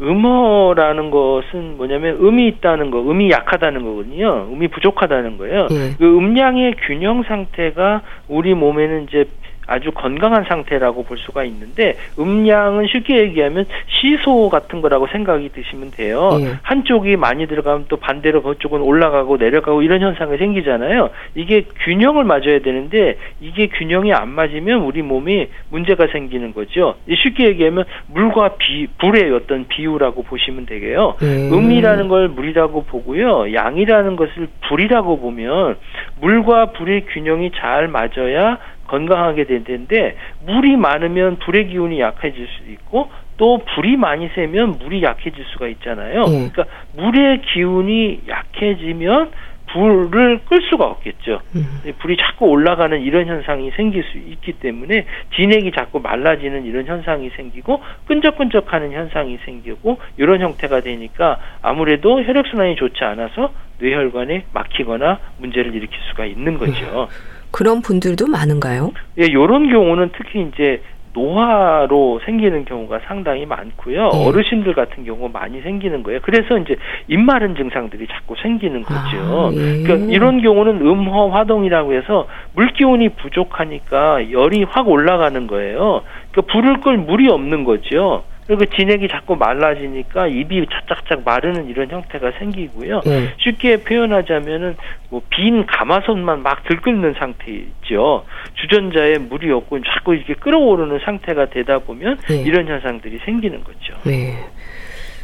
음허라는 0.00 1.10
것은 1.10 1.76
뭐냐면 1.76 2.18
음이 2.20 2.46
있다는 2.48 2.90
거, 2.90 3.00
음이 3.00 3.30
약하다는 3.30 3.82
거거든요. 3.82 4.48
음이 4.52 4.68
부족하다는 4.68 5.38
거예요. 5.38 5.66
예. 5.70 5.94
그 5.98 6.04
음량의 6.04 6.76
균형 6.86 7.22
상태가 7.24 8.02
우리 8.28 8.54
몸에는 8.54 9.04
이제 9.08 9.24
아주 9.68 9.92
건강한 9.92 10.44
상태라고 10.48 11.04
볼 11.04 11.18
수가 11.18 11.44
있는데 11.44 11.96
음량은 12.18 12.86
쉽게 12.86 13.18
얘기하면 13.18 13.66
시소 13.86 14.48
같은 14.48 14.80
거라고 14.80 15.06
생각이 15.08 15.50
드시면 15.50 15.90
돼요. 15.90 16.30
예. 16.40 16.54
한쪽이 16.62 17.16
많이 17.16 17.46
들어가면 17.46 17.84
또 17.88 17.98
반대로 17.98 18.42
그쪽은 18.42 18.80
올라가고 18.80 19.36
내려가고 19.36 19.82
이런 19.82 20.00
현상이 20.00 20.38
생기잖아요. 20.38 21.10
이게 21.34 21.66
균형을 21.84 22.24
맞아야 22.24 22.60
되는데 22.60 23.18
이게 23.40 23.66
균형이 23.66 24.12
안 24.14 24.30
맞으면 24.30 24.80
우리 24.80 25.02
몸이 25.02 25.48
문제가 25.68 26.06
생기는 26.06 26.54
거죠. 26.54 26.94
쉽게 27.06 27.48
얘기하면 27.48 27.84
물과 28.06 28.56
비, 28.56 28.86
불의 28.98 29.30
어떤 29.32 29.68
비유라고 29.68 30.22
보시면 30.22 30.64
되게요. 30.64 31.16
예. 31.20 31.50
음이라는 31.50 32.08
걸 32.08 32.28
물이라고 32.28 32.84
보고요. 32.84 33.52
양이라는 33.52 34.16
것을 34.16 34.48
불이라고 34.66 35.20
보면 35.20 35.76
물과 36.22 36.72
불의 36.72 37.04
균형이 37.12 37.50
잘 37.54 37.88
맞아야 37.88 38.56
건강하게 38.88 39.44
되는데 39.44 40.16
물이 40.44 40.76
많으면 40.76 41.36
불의 41.36 41.68
기운이 41.68 42.00
약해질 42.00 42.46
수 42.46 42.70
있고 42.72 43.10
또 43.36 43.58
불이 43.74 43.96
많이 43.96 44.28
세면 44.34 44.78
물이 44.78 45.02
약해질 45.02 45.44
수가 45.52 45.68
있잖아요. 45.68 46.24
예. 46.26 46.48
그러니까 46.50 46.64
물의 46.96 47.42
기운이 47.42 48.22
약해지면 48.28 49.30
불을 49.72 50.40
끌 50.48 50.62
수가 50.62 50.86
없겠죠. 50.86 51.40
음. 51.54 51.80
불이 51.98 52.16
자꾸 52.16 52.46
올라가는 52.46 52.98
이런 53.00 53.26
현상이 53.26 53.70
생길 53.72 54.02
수 54.04 54.16
있기 54.16 54.54
때문에 54.54 55.04
진액이 55.36 55.72
자꾸 55.72 56.00
말라지는 56.00 56.64
이런 56.64 56.86
현상이 56.86 57.30
생기고 57.36 57.82
끈적끈적하는 58.06 58.92
현상이 58.92 59.38
생기고 59.44 59.98
이런 60.16 60.40
형태가 60.40 60.80
되니까 60.80 61.38
아무래도 61.62 62.22
혈액순환이 62.22 62.76
좋지 62.76 63.04
않아서 63.04 63.52
뇌혈관에 63.78 64.46
막히거나 64.52 65.18
문제를 65.38 65.74
일으킬 65.74 65.98
수가 66.10 66.24
있는 66.24 66.58
거죠. 66.58 67.08
그런 67.50 67.82
분들도 67.82 68.26
많은가요? 68.26 68.92
예, 69.18 69.24
이런 69.24 69.70
경우는 69.70 70.10
특히 70.16 70.48
이제 70.52 70.82
노화로 71.14 72.20
생기는 72.24 72.64
경우가 72.64 73.00
상당히 73.06 73.46
많고요. 73.46 74.10
네. 74.10 74.26
어르신들 74.26 74.74
같은 74.74 75.04
경우 75.04 75.28
많이 75.32 75.60
생기는 75.62 76.02
거예요. 76.02 76.20
그래서 76.22 76.58
이제 76.58 76.76
입마른 77.08 77.56
증상들이 77.56 78.06
자꾸 78.06 78.34
생기는 78.40 78.82
거죠. 78.82 78.98
아, 79.16 79.50
예. 79.52 79.82
그러니까 79.82 80.12
이런 80.12 80.40
경우는 80.42 80.80
음허 80.80 81.28
화동이라고 81.30 81.94
해서 81.94 82.28
물 82.54 82.72
기운이 82.72 83.10
부족하니까 83.10 84.30
열이 84.30 84.64
확 84.64 84.88
올라가는 84.88 85.46
거예요. 85.46 86.02
그러니까 86.30 86.52
불을 86.52 86.80
끌 86.80 86.98
물이 86.98 87.28
없는 87.30 87.64
거죠. 87.64 88.24
그리고 88.48 88.64
진액이 88.64 89.08
자꾸 89.08 89.36
말라지니까 89.36 90.26
입이 90.26 90.66
착착착 90.72 91.22
마르는 91.24 91.68
이런 91.68 91.90
형태가 91.90 92.32
생기고요. 92.38 93.02
예. 93.06 93.34
쉽게 93.38 93.82
표현하자면은 93.84 94.76
뭐 95.10 95.20
빈 95.38 95.66
가마솥만 95.66 96.42
막 96.42 96.64
들끓는 96.64 97.14
상태죠. 97.14 98.24
주전자에 98.54 99.18
물이 99.18 99.52
없고 99.52 99.78
자꾸 99.84 100.16
이렇게 100.16 100.34
끓어오르는 100.34 100.98
상태가 101.04 101.46
되다 101.46 101.78
보면 101.78 102.18
네. 102.28 102.42
이런 102.42 102.66
현상들이 102.66 103.18
생기는 103.24 103.62
거죠. 103.62 103.94
네. 104.04 104.34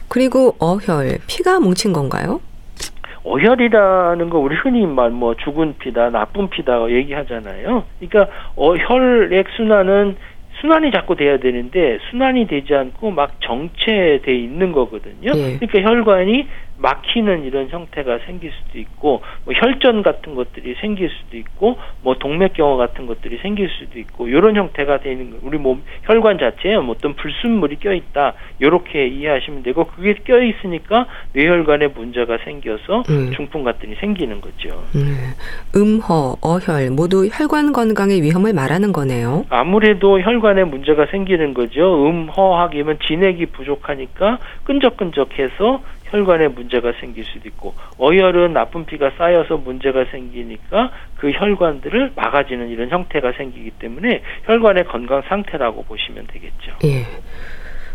그리고 0.08 0.54
어혈, 0.60 1.18
피가 1.26 1.58
뭉친 1.58 1.92
건가요? 1.92 2.40
어혈이라는 3.24 4.30
거 4.30 4.38
우리 4.38 4.54
흔히 4.54 4.86
말뭐 4.86 5.36
죽은 5.42 5.76
피다, 5.78 6.10
나쁜 6.10 6.48
피다 6.50 6.88
얘기하잖아요. 6.90 7.84
그러니까 7.98 8.32
어, 8.54 8.76
혈액 8.76 9.46
순환은 9.56 10.16
순환이 10.64 10.92
자꾸 10.92 11.14
돼야 11.14 11.36
되는데 11.36 11.98
순환이 12.08 12.46
되지 12.46 12.74
않고 12.74 13.10
막 13.10 13.38
정체돼 13.40 14.34
있는 14.34 14.72
거거든요. 14.72 15.32
예. 15.34 15.58
그러니까 15.58 15.82
혈관이 15.82 16.48
막히는 16.76 17.44
이런 17.44 17.68
형태가 17.68 18.18
생길 18.26 18.50
수도 18.52 18.78
있고 18.78 19.22
뭐 19.44 19.54
혈전 19.54 20.02
같은 20.02 20.34
것들이 20.34 20.74
생길 20.80 21.08
수도 21.08 21.36
있고 21.36 21.78
뭐 22.02 22.16
동맥경화 22.18 22.76
같은 22.76 23.06
것들이 23.06 23.38
생길 23.38 23.68
수도 23.68 23.98
있고 23.98 24.28
이런 24.28 24.56
형태가 24.56 24.98
되는 24.98 25.30
거 25.30 25.38
우리 25.42 25.58
몸 25.58 25.82
혈관 26.02 26.38
자체에 26.38 26.76
뭐 26.78 26.94
어떤 26.96 27.14
불순물이 27.14 27.76
껴 27.76 27.92
있다 27.92 28.34
이렇게 28.58 29.06
이해하시면 29.06 29.62
되고 29.62 29.84
그게 29.84 30.14
껴 30.24 30.42
있으니까 30.42 31.06
뇌혈관에 31.32 31.88
문제가 31.88 32.38
생겨서 32.44 33.04
음. 33.08 33.32
중풍 33.34 33.62
같은 33.62 33.90
게 33.90 33.96
생기는 34.00 34.40
거죠. 34.40 34.84
음, 34.94 35.34
음허, 35.76 36.36
어혈 36.40 36.90
모두 36.90 37.28
혈관 37.32 37.72
건강의 37.72 38.22
위험을 38.22 38.52
말하는 38.52 38.92
거네요. 38.92 39.44
아무래도 39.48 40.20
혈관에 40.20 40.64
문제가 40.64 41.06
생기는 41.06 41.54
거죠. 41.54 42.08
음허하기면 42.08 42.98
진액이 43.06 43.46
부족하니까 43.46 44.38
끈적끈적해서 44.64 45.82
혈관에 46.14 46.48
문제가 46.48 46.92
생길 47.00 47.24
수도 47.24 47.48
있고 47.48 47.74
어혈은 47.98 48.52
나쁜 48.52 48.86
피가 48.86 49.10
쌓여서 49.18 49.56
문제가 49.56 50.04
생기니까 50.12 50.92
그 51.16 51.32
혈관들을 51.32 52.12
막아지는 52.14 52.68
이런 52.68 52.88
형태가 52.88 53.32
생기기 53.32 53.72
때문에 53.72 54.22
혈관의 54.44 54.84
건강 54.84 55.22
상태라고 55.22 55.82
보시면 55.82 56.28
되겠죠. 56.28 56.72
예. 56.84 57.04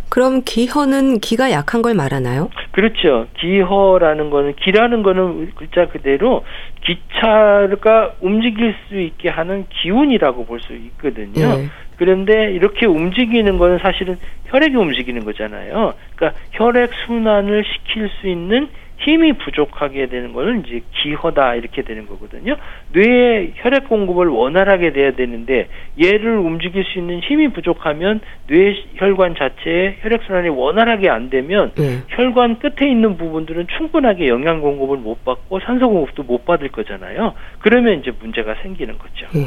그럼 0.09 0.41
기허는 0.43 1.19
기가 1.19 1.51
약한 1.51 1.81
걸 1.81 1.93
말하나요? 1.93 2.49
그렇죠. 2.71 3.27
기허라는 3.39 4.31
거는 4.31 4.55
기라는 4.55 5.03
거는 5.03 5.51
글자 5.55 5.87
그대로 5.87 6.43
기차가 6.83 8.13
움직일 8.19 8.75
수 8.89 8.99
있게 8.99 9.29
하는 9.29 9.65
기운이라고 9.69 10.45
볼 10.45 10.59
수 10.59 10.73
있거든요. 10.73 11.45
예. 11.59 11.69
그런데 11.99 12.53
이렇게 12.53 12.85
움직이는 12.85 13.57
거는 13.57 13.79
사실은 13.79 14.17
혈액이 14.45 14.75
움직이는 14.75 15.25
거잖아요. 15.25 15.93
그러니까 16.15 16.39
혈액 16.53 16.91
순환을 17.05 17.65
시킬 17.65 18.09
수 18.21 18.27
있는 18.27 18.69
힘이 18.99 19.33
부족하게 19.33 20.07
되는 20.07 20.33
거는 20.33 20.63
이제 20.65 20.81
기허다 20.93 21.55
이렇게 21.55 21.81
되는 21.81 22.05
거거든요. 22.07 22.55
뇌에 22.93 23.51
혈액 23.55 23.87
공급을 23.89 24.27
원활하게 24.27 24.91
돼야 24.91 25.11
되는데 25.11 25.67
얘를 26.01 26.37
움직일 26.37 26.83
수 26.85 26.99
있는 26.99 27.19
힘이 27.19 27.49
부족하면 27.49 28.21
뇌 28.47 28.75
혈관 28.95 29.35
자체에 29.35 29.97
혈액 30.01 30.23
순환이 30.23 30.49
원활하게 30.49 31.09
안 31.09 31.29
되면 31.29 31.71
예. 31.79 31.99
혈관 32.09 32.59
끝에 32.59 32.89
있는 32.89 33.17
부분들은 33.17 33.67
충분하게 33.77 34.27
영양 34.27 34.61
공급을 34.61 34.97
못 34.97 35.23
받고 35.25 35.59
산소 35.61 35.89
공급도 35.89 36.23
못 36.23 36.45
받을 36.45 36.69
거잖아요. 36.69 37.33
그러면 37.59 37.99
이제 37.99 38.11
문제가 38.19 38.55
생기는 38.61 38.97
거죠. 38.97 39.27
예. 39.35 39.45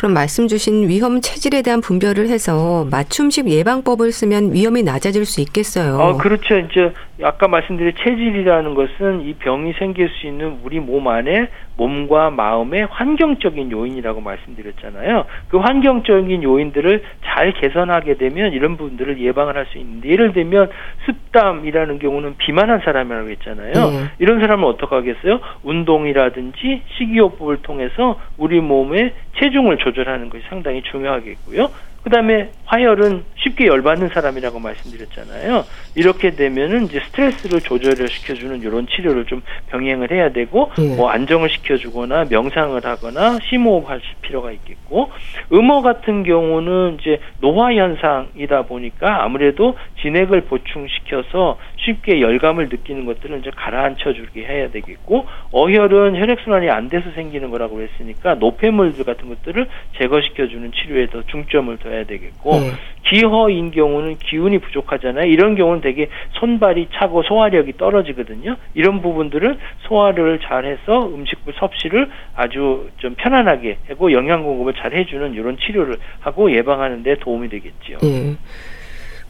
그럼 0.00 0.14
말씀 0.14 0.48
주신 0.48 0.88
위험 0.88 1.20
체질에 1.20 1.60
대한 1.60 1.82
분별을 1.82 2.30
해서 2.30 2.86
맞춤식 2.90 3.50
예방법을 3.50 4.12
쓰면 4.12 4.54
위험이 4.54 4.82
낮아질 4.82 5.26
수 5.26 5.42
있겠어요. 5.42 5.98
어, 5.98 6.16
그렇죠. 6.16 6.56
이제 6.56 6.90
아까 7.22 7.48
말씀드린 7.48 7.92
체질이라는 7.96 8.74
것은 8.74 9.22
이 9.22 9.34
병이 9.34 9.74
생길 9.74 10.08
수 10.08 10.26
있는 10.26 10.58
우리 10.62 10.80
몸 10.80 11.08
안에 11.08 11.48
몸과 11.76 12.28
마음의 12.30 12.88
환경적인 12.90 13.70
요인이라고 13.72 14.20
말씀드렸잖아요. 14.20 15.24
그 15.48 15.56
환경적인 15.58 16.42
요인들을 16.42 17.02
잘 17.24 17.52
개선하게 17.52 18.14
되면 18.14 18.52
이런 18.52 18.76
부분들을 18.76 19.20
예방을 19.20 19.56
할 19.56 19.70
수 19.70 19.78
있는데 19.78 20.08
예를 20.08 20.32
들면 20.32 20.70
습담이라는 21.06 21.98
경우는 21.98 22.36
비만한 22.38 22.80
사람이라고 22.80 23.28
했잖아요. 23.30 23.72
네. 23.72 24.04
이런 24.18 24.40
사람은 24.40 24.64
어떻게 24.64 24.94
하겠어요? 24.94 25.40
운동이라든지 25.62 26.82
식이요법을 26.96 27.58
통해서 27.62 28.18
우리 28.36 28.60
몸의 28.60 29.12
체중을 29.38 29.78
조절하는 29.78 30.30
것이 30.30 30.44
상당히 30.48 30.82
중요하겠고요. 30.82 31.68
그 32.02 32.08
다음에 32.10 32.50
화열은 32.64 33.24
쉽게 33.36 33.66
열받는 33.66 34.08
사람이라고 34.08 34.58
말씀드렸잖아요. 34.58 35.64
이렇게 35.96 36.30
되면은 36.30 36.84
이제 36.84 37.00
스트레스를 37.06 37.60
조절을 37.60 38.08
시켜주는 38.08 38.60
이런 38.62 38.86
치료를 38.86 39.26
좀 39.26 39.42
병행을 39.70 40.10
해야 40.12 40.30
되고, 40.32 40.70
예. 40.78 40.94
뭐 40.96 41.10
안정을 41.10 41.50
시켜주거나 41.50 42.26
명상을 42.30 42.82
하거나 42.84 43.38
심호흡할 43.48 44.00
필요가 44.22 44.52
있겠고, 44.52 45.10
음어 45.52 45.82
같은 45.82 46.22
경우는 46.22 46.98
이제 47.00 47.18
노화 47.40 47.74
현상이다 47.74 48.62
보니까 48.62 49.24
아무래도 49.24 49.76
진액을 50.00 50.42
보충시켜서 50.42 51.58
쉽게 51.76 52.20
열감을 52.20 52.68
느끼는 52.68 53.04
것들은 53.04 53.40
이제 53.40 53.50
가라앉혀 53.54 54.12
주게 54.12 54.44
해야 54.44 54.70
되겠고, 54.70 55.26
어혈은 55.50 56.16
혈액순환이 56.16 56.70
안 56.70 56.88
돼서 56.88 57.10
생기는 57.12 57.50
거라고 57.50 57.80
했으니까 57.82 58.34
노폐물들 58.34 59.04
같은 59.04 59.28
것들을 59.28 59.66
제거시켜주는 59.98 60.72
치료에 60.72 61.06
더 61.08 61.22
중점을 61.26 61.76
둬 61.78 61.89
줘야 61.90 62.04
되겠고 62.04 62.60
네. 62.60 62.72
기허인 63.08 63.72
경우는 63.72 64.18
기운이 64.18 64.58
부족하잖아요. 64.58 65.26
이런 65.26 65.56
경우는 65.56 65.80
되게 65.80 66.08
손발이 66.38 66.88
차고 66.94 67.24
소화력이 67.24 67.76
떨어지거든요. 67.76 68.56
이런 68.74 69.02
부분들은 69.02 69.58
소화를 69.88 70.38
잘해서 70.40 71.06
음식물 71.08 71.54
섭취를 71.58 72.08
아주 72.36 72.88
좀 72.98 73.14
편안하게 73.16 73.78
하고 73.88 74.12
영양 74.12 74.44
공급을 74.44 74.74
잘 74.74 74.94
해주는 74.94 75.34
이런 75.34 75.56
치료를 75.58 75.96
하고 76.20 76.52
예방하는 76.52 77.02
데 77.02 77.16
도움이 77.16 77.48
되겠죠. 77.48 77.98
네. 78.02 78.36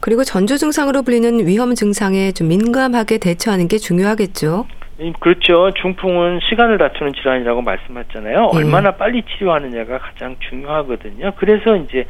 그리고 0.01 0.25
전조 0.25 0.57
증상으로 0.57 1.03
불리는 1.03 1.47
위험 1.47 1.75
증상에 1.75 2.33
좀 2.33 2.49
민감하게 2.49 3.19
대처하는 3.19 3.69
게 3.69 3.79
중요하겠죠. 3.79 4.67
그렇죠. 5.19 5.71
중풍은 5.81 6.41
시간을 6.49 6.77
다투는 6.77 7.15
질환이라고 7.15 7.63
말씀하셨잖아요. 7.63 8.51
네. 8.53 8.59
얼마나 8.59 8.91
빨리 8.93 9.23
치료하느냐가 9.23 9.99
가장 9.99 10.37
중요하거든요. 10.41 11.33
그래서 11.37 11.77
이제 11.77 12.05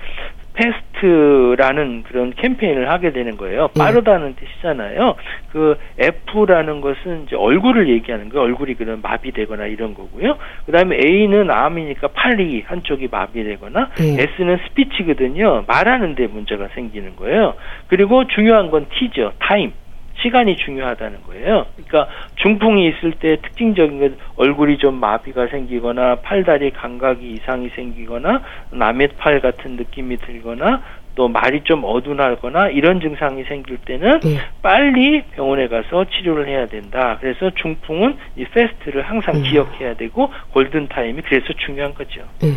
FAST라는 0.61 2.02
그런 2.05 2.35
캠페인을 2.35 2.90
하게 2.90 3.12
되는 3.12 3.37
거예요. 3.37 3.69
예. 3.75 3.79
빠르다는 3.79 4.37
뜻이잖아요. 4.37 5.17
그 5.52 5.79
F라는 5.99 6.81
것은 6.81 7.25
이제 7.26 7.37
얼굴을 7.37 7.88
얘기하는 7.88 8.29
거예요. 8.29 8.45
얼굴이 8.45 8.75
그런 8.75 9.00
마비되거나 9.00 9.67
이런 9.67 9.95
거고요. 9.95 10.37
그 10.67 10.73
다음에 10.73 10.97
A는 11.02 11.50
arm이니까 11.50 12.09
팔이 12.09 12.64
한쪽이 12.67 13.09
마비되거나 13.11 13.90
예. 14.00 14.23
S는 14.38 14.59
speech거든요. 14.69 15.64
말하는 15.67 16.14
데 16.14 16.26
문제가 16.26 16.69
생기는 16.75 17.17
거예요. 17.17 17.55
그리고 17.88 18.26
중요한 18.26 18.71
건 18.71 18.87
T죠. 18.90 19.33
Time. 19.38 19.73
시간이 20.23 20.56
중요하다는 20.56 21.23
거예요. 21.23 21.67
그러니까 21.75 22.13
중풍이 22.37 22.89
있을 22.89 23.13
때 23.13 23.37
특징적인 23.43 24.00
건 24.00 24.17
얼굴이 24.37 24.78
좀 24.78 25.00
마비가 25.00 25.47
생기거나 25.49 26.17
팔다리 26.17 26.71
감각이 26.71 27.33
이상이 27.33 27.69
생기거나 27.71 28.43
남의 28.71 29.09
팔 29.19 29.41
같은 29.41 29.76
느낌이 29.76 30.17
들거나 30.19 30.83
또 31.15 31.28
말이 31.28 31.63
좀 31.65 31.83
어둔하거나 31.85 32.69
이런 32.69 33.00
증상이 33.00 33.45
생길 33.45 33.76
때는 33.78 34.21
네. 34.21 34.39
빨리 34.63 35.23
병원에 35.35 35.69
가서 35.69 36.04
치료를 36.04 36.49
해야 36.49 36.67
된다. 36.67 37.19
그래서 37.21 37.50
중풍은 37.50 38.17
이 38.37 38.45
FAST를 38.45 39.02
항상 39.02 39.37
음. 39.37 39.43
기억해야 39.43 39.95
되고 39.95 40.30
골든 40.52 40.89
타임이 40.89 41.23
그래서 41.23 41.52
중요한 41.65 41.95
거죠. 41.95 42.23
네. 42.41 42.49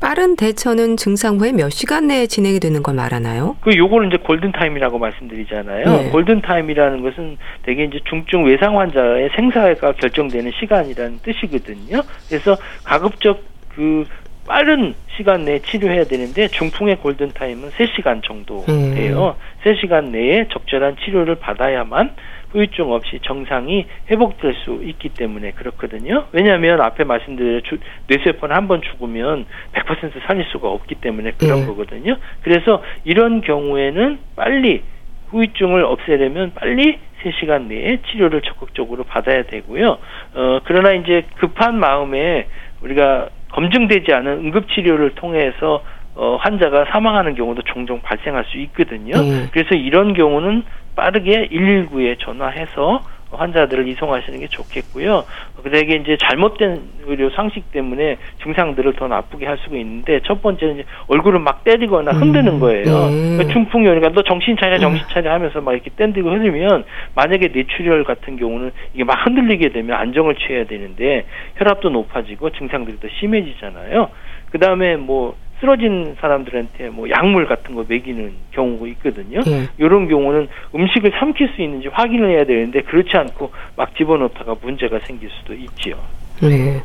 빠른 0.00 0.34
대처는 0.34 0.96
증상 0.96 1.36
후에 1.36 1.52
몇 1.52 1.68
시간 1.70 2.06
내에 2.06 2.26
진행이 2.26 2.58
되는 2.58 2.82
걸 2.82 2.94
말하나요? 2.94 3.56
그 3.60 3.76
요거는 3.76 4.08
이제 4.08 4.16
골든 4.16 4.52
타임이라고 4.52 4.98
말씀드리잖아요. 4.98 5.84
네. 5.84 6.08
골든 6.10 6.40
타임이라는 6.40 7.02
것은 7.02 7.36
대개 7.62 7.84
이제 7.84 8.00
중증 8.08 8.44
외상 8.44 8.78
환자의 8.78 9.30
생사가 9.36 9.92
결정되는 9.92 10.52
시간이라는 10.58 11.18
뜻이거든요. 11.22 12.02
그래서 12.28 12.56
가급적 12.82 13.42
그 13.74 14.04
빠른 14.46 14.94
시간 15.16 15.44
내에 15.44 15.60
치료해야 15.60 16.04
되는데 16.04 16.48
중풍의 16.48 16.96
골든 16.96 17.32
타임은 17.34 17.70
3시간 17.70 18.22
정도 18.24 18.64
음. 18.68 18.94
돼요. 18.94 19.36
음. 19.38 19.70
3시간 19.70 20.06
내에 20.10 20.48
적절한 20.48 20.96
치료를 21.04 21.36
받아야만 21.36 22.14
후유증 22.52 22.90
없이 22.92 23.20
정상이 23.22 23.86
회복될 24.10 24.54
수 24.64 24.80
있기 24.82 25.10
때문에 25.10 25.52
그렇거든요. 25.52 26.26
왜냐하면 26.32 26.80
앞에 26.80 27.04
말씀드린 27.04 27.60
뇌세포는 28.08 28.54
한 28.56 28.66
번 28.70 28.82
죽으면 28.82 29.46
100% 29.72 30.26
살릴 30.26 30.44
수가 30.52 30.68
없기 30.68 30.96
때문에 30.96 31.32
그런 31.38 31.60
네. 31.60 31.66
거거든요. 31.66 32.16
그래서 32.42 32.82
이런 33.04 33.40
경우에는 33.40 34.18
빨리 34.36 34.82
후유증을 35.30 35.84
없애려면 35.84 36.52
빨리 36.54 36.98
3시간 37.22 37.62
내에 37.66 37.98
치료를 38.10 38.42
적극적으로 38.42 39.04
받아야 39.04 39.42
되고요. 39.44 39.98
어, 40.34 40.60
그러나 40.64 40.92
이제 40.92 41.24
급한 41.36 41.78
마음에 41.78 42.46
우리가 42.82 43.28
검증되지 43.52 44.12
않은 44.12 44.32
응급치료를 44.46 45.14
통해서 45.16 45.82
어, 46.14 46.36
환자가 46.40 46.86
사망하는 46.90 47.34
경우도 47.34 47.62
종종 47.62 48.00
발생할 48.02 48.44
수 48.46 48.58
있거든요. 48.58 49.16
음. 49.20 49.48
그래서 49.52 49.74
이런 49.74 50.14
경우는 50.14 50.64
빠르게 50.94 51.48
119에 51.48 52.18
전화해서 52.20 53.02
환자들을 53.32 53.86
이송하시는 53.88 54.40
게 54.40 54.48
좋겠고요. 54.48 55.24
그에게 55.62 55.96
이제 55.96 56.16
잘못된 56.20 56.82
의료 57.06 57.30
상식 57.30 57.70
때문에 57.70 58.16
증상들을 58.42 58.94
더 58.94 59.08
나쁘게 59.08 59.46
할 59.46 59.58
수가 59.58 59.76
있는데 59.76 60.20
첫 60.24 60.42
번째는 60.42 60.74
이제 60.74 60.84
얼굴을 61.06 61.38
막 61.38 61.64
때리거나 61.64 62.12
흔드는 62.12 62.54
음. 62.54 62.60
거예요. 62.60 63.04
음. 63.06 63.36
그러니까 63.36 63.52
중풍이 63.52 63.86
오니까 63.88 64.10
너 64.12 64.22
정신 64.22 64.56
차려 64.56 64.78
정신 64.78 65.06
차려 65.10 65.32
하면서 65.32 65.60
막 65.60 65.72
이렇게 65.72 65.90
땡들고 65.90 66.30
흔들면 66.30 66.84
만약에 67.14 67.48
뇌출혈 67.48 68.04
같은 68.04 68.36
경우는 68.36 68.72
이게 68.94 69.04
막 69.04 69.24
흔들리게 69.24 69.70
되면 69.70 69.96
안정을 69.96 70.34
취해야 70.36 70.64
되는데 70.64 71.26
혈압도 71.56 71.90
높아지고 71.90 72.50
증상들이 72.50 72.98
더 72.98 73.08
심해지잖아요. 73.20 74.10
그 74.50 74.58
다음에 74.58 74.96
뭐 74.96 75.36
쓰러진 75.60 76.16
사람들한테 76.20 76.88
뭐 76.88 77.08
약물 77.08 77.46
같은 77.46 77.74
거 77.74 77.84
먹이는 77.88 78.32
경우가 78.52 78.86
있거든요. 78.88 79.40
네. 79.42 79.68
이런 79.78 80.08
경우는 80.08 80.48
음식을 80.74 81.12
삼킬 81.18 81.52
수 81.54 81.62
있는지 81.62 81.88
확인을 81.88 82.30
해야 82.30 82.44
되는데 82.44 82.82
그렇지 82.82 83.16
않고 83.16 83.52
막 83.76 83.94
집어넣다가 83.96 84.56
문제가 84.60 84.98
생길 85.06 85.28
수도 85.30 85.54
있지요. 85.54 85.96
네. 86.40 86.82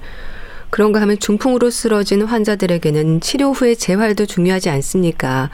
그런가 0.69 1.01
하면 1.01 1.17
중풍으로 1.17 1.69
쓰러진 1.69 2.23
환자들에게는 2.23 3.21
치료 3.21 3.51
후의 3.51 3.77
재활도 3.77 4.25
중요하지 4.25 4.69
않습니까? 4.69 5.49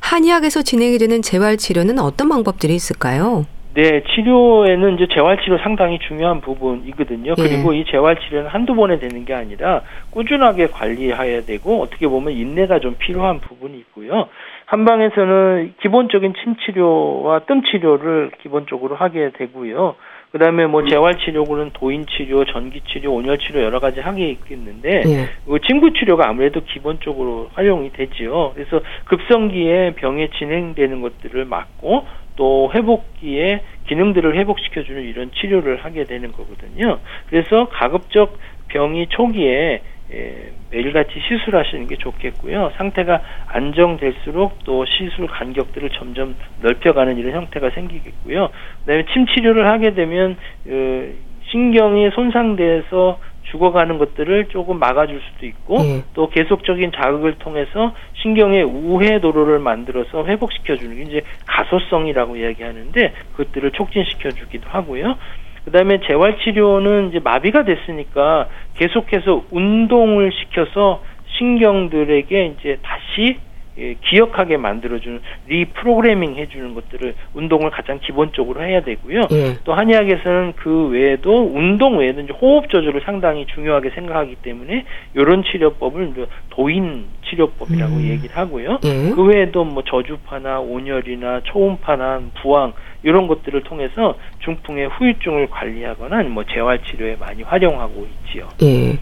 한의학에서 0.00 0.62
진행이 0.62 0.98
되는 0.98 1.22
재활 1.22 1.56
치료는 1.56 1.98
어떤 1.98 2.28
방법들이 2.28 2.74
있을까요? 2.74 3.46
네, 3.74 4.04
치료에는 4.04 4.94
이제 4.94 5.08
재활치료 5.12 5.58
상당히 5.58 5.98
중요한 5.98 6.40
부분이거든요. 6.40 7.34
예. 7.36 7.42
그리고 7.42 7.72
이 7.72 7.84
재활치료는 7.84 8.48
한두 8.48 8.76
번에 8.76 9.00
되는 9.00 9.24
게 9.24 9.34
아니라 9.34 9.82
꾸준하게 10.10 10.68
관리해야 10.68 11.42
되고 11.42 11.82
어떻게 11.82 12.06
보면 12.06 12.34
인내가 12.34 12.78
좀 12.78 12.94
필요한 12.96 13.40
부분이 13.40 13.76
있고요. 13.78 14.28
한방에서는 14.66 15.74
기본적인 15.82 16.34
침치료와 16.42 17.40
뜸치료를 17.40 18.30
기본적으로 18.42 18.94
하게 18.94 19.30
되고요. 19.30 19.96
그 20.30 20.38
다음에 20.38 20.66
뭐 20.66 20.84
재활치료고는 20.84 21.70
도인치료, 21.74 22.44
전기치료, 22.46 23.12
온열치료 23.12 23.62
여러 23.62 23.78
가지 23.78 24.00
하게 24.00 24.30
있겠는데, 24.30 25.02
예. 25.06 25.28
그 25.46 25.60
침구치료가 25.60 26.28
아무래도 26.28 26.60
기본적으로 26.64 27.50
활용이 27.54 27.92
되지요. 27.92 28.50
그래서 28.54 28.80
급성기에 29.04 29.94
병에 29.94 30.30
진행되는 30.36 31.02
것들을 31.02 31.44
막고, 31.44 32.04
또 32.36 32.70
회복기에 32.74 33.62
기능들을 33.86 34.36
회복시켜주는 34.36 35.02
이런 35.02 35.30
치료를 35.32 35.84
하게 35.84 36.04
되는 36.04 36.32
거거든요. 36.32 36.98
그래서 37.28 37.68
가급적 37.68 38.38
병이 38.68 39.08
초기에 39.08 39.82
예, 40.12 40.52
매일같이 40.70 41.18
시술하시는 41.26 41.88
게 41.88 41.96
좋겠고요. 41.96 42.72
상태가 42.76 43.22
안정될수록 43.46 44.58
또 44.64 44.84
시술 44.84 45.26
간격들을 45.28 45.90
점점 45.90 46.36
넓혀가는 46.60 47.16
이런 47.16 47.32
형태가 47.32 47.70
생기겠고요. 47.70 48.50
그다음에 48.80 49.06
침 49.12 49.26
치료를 49.26 49.66
하게 49.66 49.94
되면 49.94 50.36
그 50.64 51.16
신경이 51.50 52.10
손상돼서 52.10 53.18
죽어가는 53.50 53.98
것들을 53.98 54.46
조금 54.46 54.78
막아줄 54.78 55.20
수도 55.20 55.46
있고 55.46 55.78
네. 55.78 56.02
또 56.14 56.28
계속적인 56.28 56.92
자극을 56.92 57.34
통해서 57.38 57.94
신경의 58.22 58.64
우회 58.64 59.20
도로를 59.20 59.58
만들어서 59.58 60.24
회복시켜 60.24 60.76
주는 60.76 60.96
게 60.96 61.02
이제 61.02 61.20
가소성이라고 61.46 62.36
이야기하는데 62.36 63.12
그것들을 63.36 63.72
촉진시켜 63.72 64.30
주기도 64.30 64.68
하고요. 64.68 65.16
그다음에 65.64 66.00
재활 66.06 66.38
치료는 66.38 67.08
이제 67.08 67.20
마비가 67.20 67.64
됐으니까 67.64 68.48
계속해서 68.74 69.44
운동을 69.50 70.30
시켜서 70.32 71.02
신경들에게 71.38 72.54
이제 72.58 72.78
다시 72.82 73.38
예, 73.38 73.53
기억하게 73.76 74.56
만들어주는 74.56 75.20
리프로그래밍 75.48 76.36
해주는 76.36 76.74
것들을 76.74 77.14
운동을 77.34 77.70
가장 77.70 77.98
기본적으로 78.00 78.62
해야 78.62 78.82
되고요. 78.82 79.22
예. 79.32 79.56
또 79.64 79.74
한의학에서는 79.74 80.54
그 80.56 80.88
외에도 80.88 81.50
운동 81.52 81.98
외에도 81.98 82.20
이제 82.20 82.32
호흡 82.32 82.68
조절을 82.68 83.02
상당히 83.04 83.46
중요하게 83.46 83.90
생각하기 83.90 84.36
때문에 84.36 84.84
이런 85.14 85.42
치료법을 85.42 86.14
도인 86.50 87.06
치료법이라고 87.28 87.94
음. 87.94 88.08
얘기를 88.08 88.36
하고요. 88.36 88.78
예. 88.84 89.10
그 89.10 89.24
외에도 89.24 89.64
뭐 89.64 89.82
저주파나 89.82 90.60
온열이나 90.60 91.40
초음파나 91.44 92.22
부항 92.40 92.72
이런 93.02 93.26
것들을 93.26 93.62
통해서 93.64 94.16
중풍의 94.40 94.88
후유증을 94.88 95.48
관리하거나 95.50 96.22
뭐 96.24 96.44
재활 96.44 96.82
치료에 96.84 97.16
많이 97.16 97.42
활용하고 97.42 98.06
있지요. 98.26 98.48
예. 98.62 98.98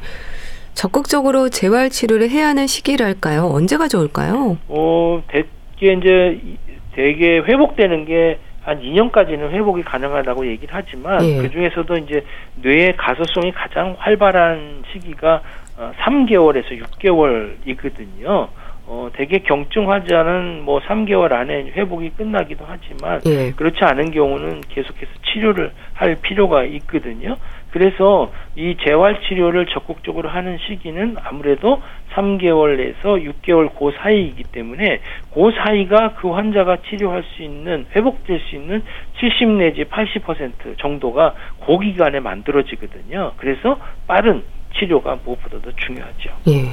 적극적으로 0.75 1.49
재활 1.49 1.91
치료를 1.91 2.31
해야 2.31 2.49
하는 2.49 2.67
시기랄까요? 2.67 3.47
언제가 3.53 3.89
좋을까요? 3.89 4.57
어, 4.69 5.23
대개 5.29 5.93
이제 5.93 6.41
이- 6.45 6.57
대개 6.95 7.39
회복되는 7.39 8.05
게 8.07 8.39
한 8.65 8.81
2년까지는 8.81 9.51
회복이 9.51 9.83
가능하다고 9.83 10.47
얘기를 10.47 10.73
하지만 10.73 11.21
예. 11.25 11.39
그 11.43 11.51
중에서도 11.51 11.97
이제 11.97 12.25
뇌의 12.63 12.95
가소성이 12.97 13.51
가장 13.51 13.97
활발한 13.99 14.85
시기가 14.93 15.43
어, 15.77 15.91
3개월에서 15.99 16.81
6개월이거든요. 16.81 18.49
어, 18.87 19.09
대개 19.15 19.41
경증 19.41 19.91
환자는 19.91 20.63
뭐 20.65 20.79
3개월 20.81 21.33
안에 21.33 21.73
회복이 21.75 22.11
끝나기도 22.11 22.65
하지만 22.69 23.21
예. 23.27 23.51
그렇지 23.51 23.79
않은 23.83 24.13
경우는 24.13 24.61
계속해서 24.69 25.11
치료를 25.33 25.73
할 25.95 26.15
필요가 26.23 26.63
있거든요. 26.65 27.37
그래서 27.73 28.31
이 28.55 28.77
재활 28.87 29.21
치료를 29.23 29.67
적극적으로 29.67 30.29
하는 30.29 30.59
시기는 30.59 31.17
아무래도 31.25 31.81
3개월에서 32.15 33.03
6개월 33.03 33.71
그 33.77 33.93
사이이기 33.97 34.45
때문에 34.45 35.01
그 35.33 35.51
사이가 35.57 36.15
그 36.21 36.31
환자가 36.31 36.79
치료할 36.89 37.25
수 37.35 37.43
있는 37.43 37.87
회복될 37.97 38.41
수 38.41 38.57
있는 38.57 38.83
70 39.19 39.49
내지 39.53 39.85
80% 39.85 40.79
정도가 40.79 41.35
그 41.67 41.79
기간에 41.79 42.21
만들어지거든요. 42.21 43.33
그래서 43.39 43.79
빠른 44.07 44.43
치료가 44.79 45.19
무엇보다도 45.25 45.73
중요하죠. 45.77 46.31
예. 46.49 46.65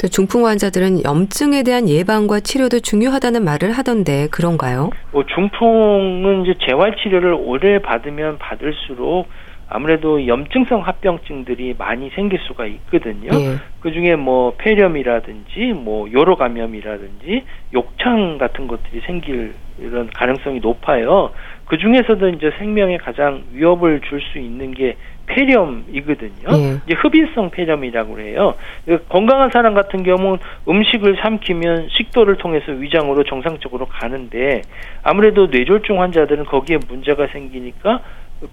또 0.00 0.08
중풍 0.08 0.46
환자들은 0.46 1.04
염증에 1.04 1.62
대한 1.62 1.88
예방과 1.88 2.40
치료도 2.40 2.80
중요하다는 2.80 3.44
말을 3.44 3.72
하던데 3.72 4.28
그런가요? 4.30 4.90
뭐 5.12 5.24
중풍은 5.26 6.42
이제 6.42 6.54
재활 6.66 6.96
치료를 6.96 7.34
오래 7.34 7.80
받으면 7.80 8.38
받을수록 8.38 9.28
아무래도 9.74 10.26
염증성 10.26 10.80
합병증들이 10.80 11.74
많이 11.78 12.10
생길 12.10 12.38
수가 12.40 12.66
있거든요. 12.66 13.30
예. 13.32 13.56
그 13.80 13.90
중에 13.90 14.16
뭐 14.16 14.54
폐렴이라든지 14.58 15.72
뭐 15.74 16.06
요로 16.12 16.36
감염이라든지 16.36 17.42
욕창 17.72 18.36
같은 18.36 18.68
것들이 18.68 19.00
생길 19.06 19.54
이런 19.78 20.10
가능성이 20.10 20.60
높아요. 20.60 21.30
그 21.64 21.78
중에서도 21.78 22.28
이제 22.28 22.52
생명에 22.58 22.98
가장 22.98 23.44
위협을 23.52 24.02
줄 24.02 24.20
수 24.20 24.38
있는 24.38 24.72
게 24.72 24.96
폐렴이거든요. 25.26 26.48
예. 26.52 26.80
이제 26.84 26.94
흡인성 26.94 27.50
폐렴이라고 27.50 28.20
해요. 28.20 28.54
그 28.84 29.04
건강한 29.08 29.50
사람 29.50 29.72
같은 29.72 30.02
경우는 30.02 30.38
음식을 30.68 31.16
삼키면 31.22 31.88
식도를 31.90 32.36
통해서 32.36 32.72
위장으로 32.72 33.24
정상적으로 33.24 33.86
가는데 33.86 34.62
아무래도 35.02 35.46
뇌졸중 35.46 36.00
환자들은 36.02 36.44
거기에 36.44 36.78
문제가 36.88 37.26
생기니까 37.28 38.00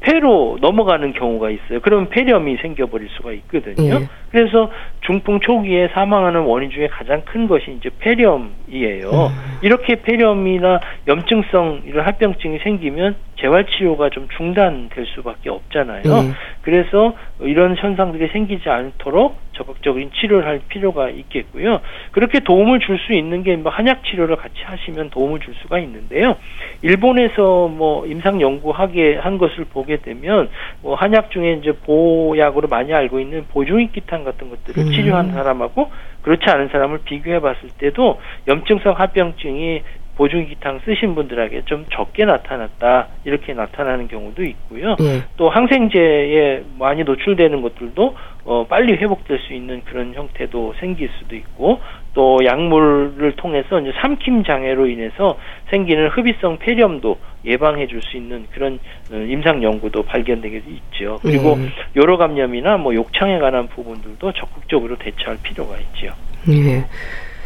폐로 0.01 0.57
넘어가는 0.61 1.13
경우가 1.13 1.49
있어요. 1.49 1.79
그러면 1.81 2.09
폐렴이 2.09 2.57
생겨버릴 2.57 3.09
수가 3.17 3.31
있거든요. 3.33 4.01
예. 4.01 4.07
그래서 4.31 4.69
중풍 5.01 5.39
초기에 5.39 5.89
사망하는 5.93 6.41
원인 6.41 6.69
중에 6.69 6.87
가장 6.87 7.21
큰 7.25 7.47
것이 7.47 7.71
이제 7.79 7.89
폐렴이에요. 7.99 9.09
음. 9.09 9.59
이렇게 9.61 9.95
폐렴이나 10.01 10.79
염증성 11.07 11.81
이런 11.85 12.05
합병증이 12.05 12.59
생기면 12.59 13.15
재활 13.39 13.65
치료가 13.65 14.09
좀 14.09 14.27
중단될 14.35 15.05
수밖에 15.15 15.49
없잖아요. 15.49 16.03
예. 16.05 16.33
그래서 16.61 17.13
이런 17.39 17.75
현상들이 17.77 18.27
생기지 18.33 18.69
않도록 18.69 19.39
적극적인 19.53 20.11
치료를 20.13 20.45
할 20.45 20.59
필요가 20.67 21.09
있겠고요. 21.09 21.79
그렇게 22.11 22.39
도움을 22.39 22.79
줄 22.79 22.99
수 22.99 23.13
있는 23.13 23.43
게 23.43 23.55
뭐 23.55 23.71
한약 23.71 24.03
치료를 24.03 24.35
같이 24.35 24.55
하시면 24.63 25.09
도움을 25.09 25.39
줄 25.39 25.53
수가 25.61 25.79
있는데요. 25.79 26.35
일본에서 26.81 27.67
뭐 27.67 28.05
임상 28.05 28.41
연구하게 28.41 29.15
한 29.17 29.37
것을 29.37 29.65
보게 29.65 29.97
되면 29.97 30.49
뭐 30.81 30.95
한약 30.95 31.31
중에 31.31 31.53
이제 31.53 31.71
보약으로 31.71 32.67
많이 32.67 32.93
알고 32.93 33.19
있는 33.19 33.45
보중익기 33.51 34.01
탄 34.19 34.23
같은 34.23 34.49
것들을 34.49 34.83
음. 34.83 34.91
치료한 34.91 35.31
사람하고 35.33 35.91
그렇지 36.21 36.43
않은 36.49 36.69
사람을 36.69 36.99
비교해 37.03 37.39
봤을 37.39 37.69
때도 37.77 38.19
염증성 38.47 38.93
합병증이 38.97 39.81
보중기탕 40.15 40.81
쓰신 40.83 41.15
분들에게 41.15 41.63
좀 41.63 41.85
적게 41.93 42.25
나타났다 42.25 43.07
이렇게 43.23 43.53
나타나는 43.53 44.09
경우도 44.09 44.43
있고요. 44.43 44.97
예. 44.99 45.23
또 45.37 45.49
항생제에 45.49 46.63
많이 46.77 47.05
노출되는 47.05 47.61
것들도 47.61 48.15
어, 48.43 48.65
빨리 48.67 48.93
회복될 48.95 49.39
수 49.39 49.53
있는 49.53 49.81
그런 49.85 50.13
형태도 50.13 50.73
생길 50.79 51.09
수도 51.19 51.37
있고 51.37 51.79
또 52.13 52.39
약물을 52.43 53.33
통해서 53.37 53.79
이제 53.79 53.91
삼킴 54.01 54.43
장애로 54.43 54.87
인해서 54.87 55.37
생기는 55.69 56.07
흡입성 56.09 56.57
폐렴도 56.57 57.17
예방해 57.45 57.87
줄 57.87 58.01
수 58.01 58.17
있는 58.17 58.45
그런 58.51 58.79
어, 59.11 59.15
임상 59.15 59.61
연구도 59.63 60.03
발견되게 60.03 60.61
있죠. 60.67 61.19
그리고 61.21 61.53
음. 61.53 61.69
요로 61.95 62.17
감염이나 62.17 62.77
뭐 62.77 62.93
욕창에 62.95 63.37
관한 63.39 63.67
부분들도 63.67 64.31
적극적으로 64.33 64.97
대처할 64.97 65.37
필요가 65.43 65.77
있지요. 65.77 66.13
예. 66.49 66.85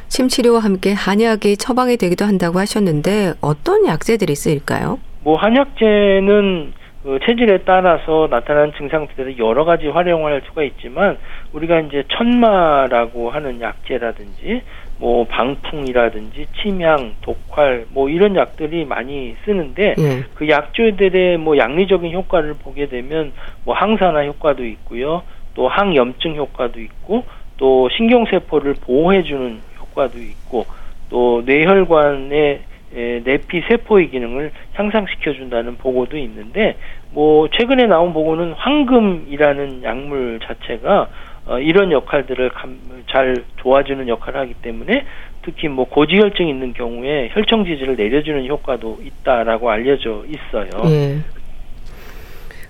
침 0.08 0.28
치료와 0.28 0.60
함께 0.60 0.94
한약이 0.94 1.58
처방이 1.58 1.98
되기도 1.98 2.26
한다고 2.26 2.60
하셨는데 2.60 3.34
어떤 3.42 3.86
약재들이 3.88 4.36
쓰일까요? 4.36 5.00
뭐 5.24 5.38
한약재는 5.38 6.74
그 7.04 7.20
체질에 7.26 7.60
따라서 7.66 8.30
나타나는 8.32 8.72
증상들에 8.78 9.38
여러 9.38 9.66
가지 9.66 9.88
활용할 9.88 10.42
수가 10.46 10.64
있지만 10.64 11.18
우리가 11.52 11.82
이제 11.82 12.06
천마라고 12.08 13.30
하는 13.30 13.60
약재라든지 13.60 14.62
뭐 15.00 15.26
방풍이라든지 15.26 16.48
침향, 16.62 17.16
독활 17.22 17.86
뭐 17.90 18.08
이런 18.10 18.38
약들이 18.38 18.86
많이 18.86 19.36
쓰는데 19.44 19.96
예. 19.98 20.24
그 20.34 20.48
약재들의 20.48 21.38
뭐 21.40 21.58
양리적인 21.58 22.14
효과를 22.14 22.54
보게 22.54 22.88
되면 22.88 23.34
뭐 23.66 23.76
항산화 23.76 24.24
효과도 24.24 24.66
있고요. 24.66 25.24
또 25.56 25.68
항염증 25.68 26.36
효과도 26.36 26.80
있고 26.80 27.26
또 27.58 27.90
신경세포를 27.90 28.76
보호해주는 28.76 29.62
효과도 29.82 30.20
있고 30.20 30.66
또 31.10 31.44
뇌혈관의 31.46 32.40
에, 32.40 32.62
내피 32.94 33.64
세포의 33.68 34.10
기능을 34.10 34.52
향상시켜 34.74 35.34
준다는 35.34 35.78
보고도 35.78 36.18
있는데 36.18 36.78
뭐 37.12 37.48
최근에 37.50 37.88
나온 37.88 38.14
보고는 38.14 38.54
황금이라는 38.54 39.84
약물 39.84 40.40
자체가 40.44 41.10
어, 41.46 41.60
이런 41.60 41.92
역할들을 41.92 42.50
감, 42.50 42.80
잘 43.12 43.44
도와주는 43.58 44.08
역할을 44.08 44.40
하기 44.42 44.54
때문에 44.62 45.06
특히 45.44 45.68
뭐 45.68 45.86
고지혈증 45.86 46.48
있는 46.48 46.74
경우에 46.74 47.30
혈청 47.34 47.66
지지를 47.66 47.96
내려주는 47.98 48.48
효과도 48.48 49.00
있다라고 49.04 49.70
알려져 49.70 50.24
있어요. 50.28 50.70
예. 50.86 51.18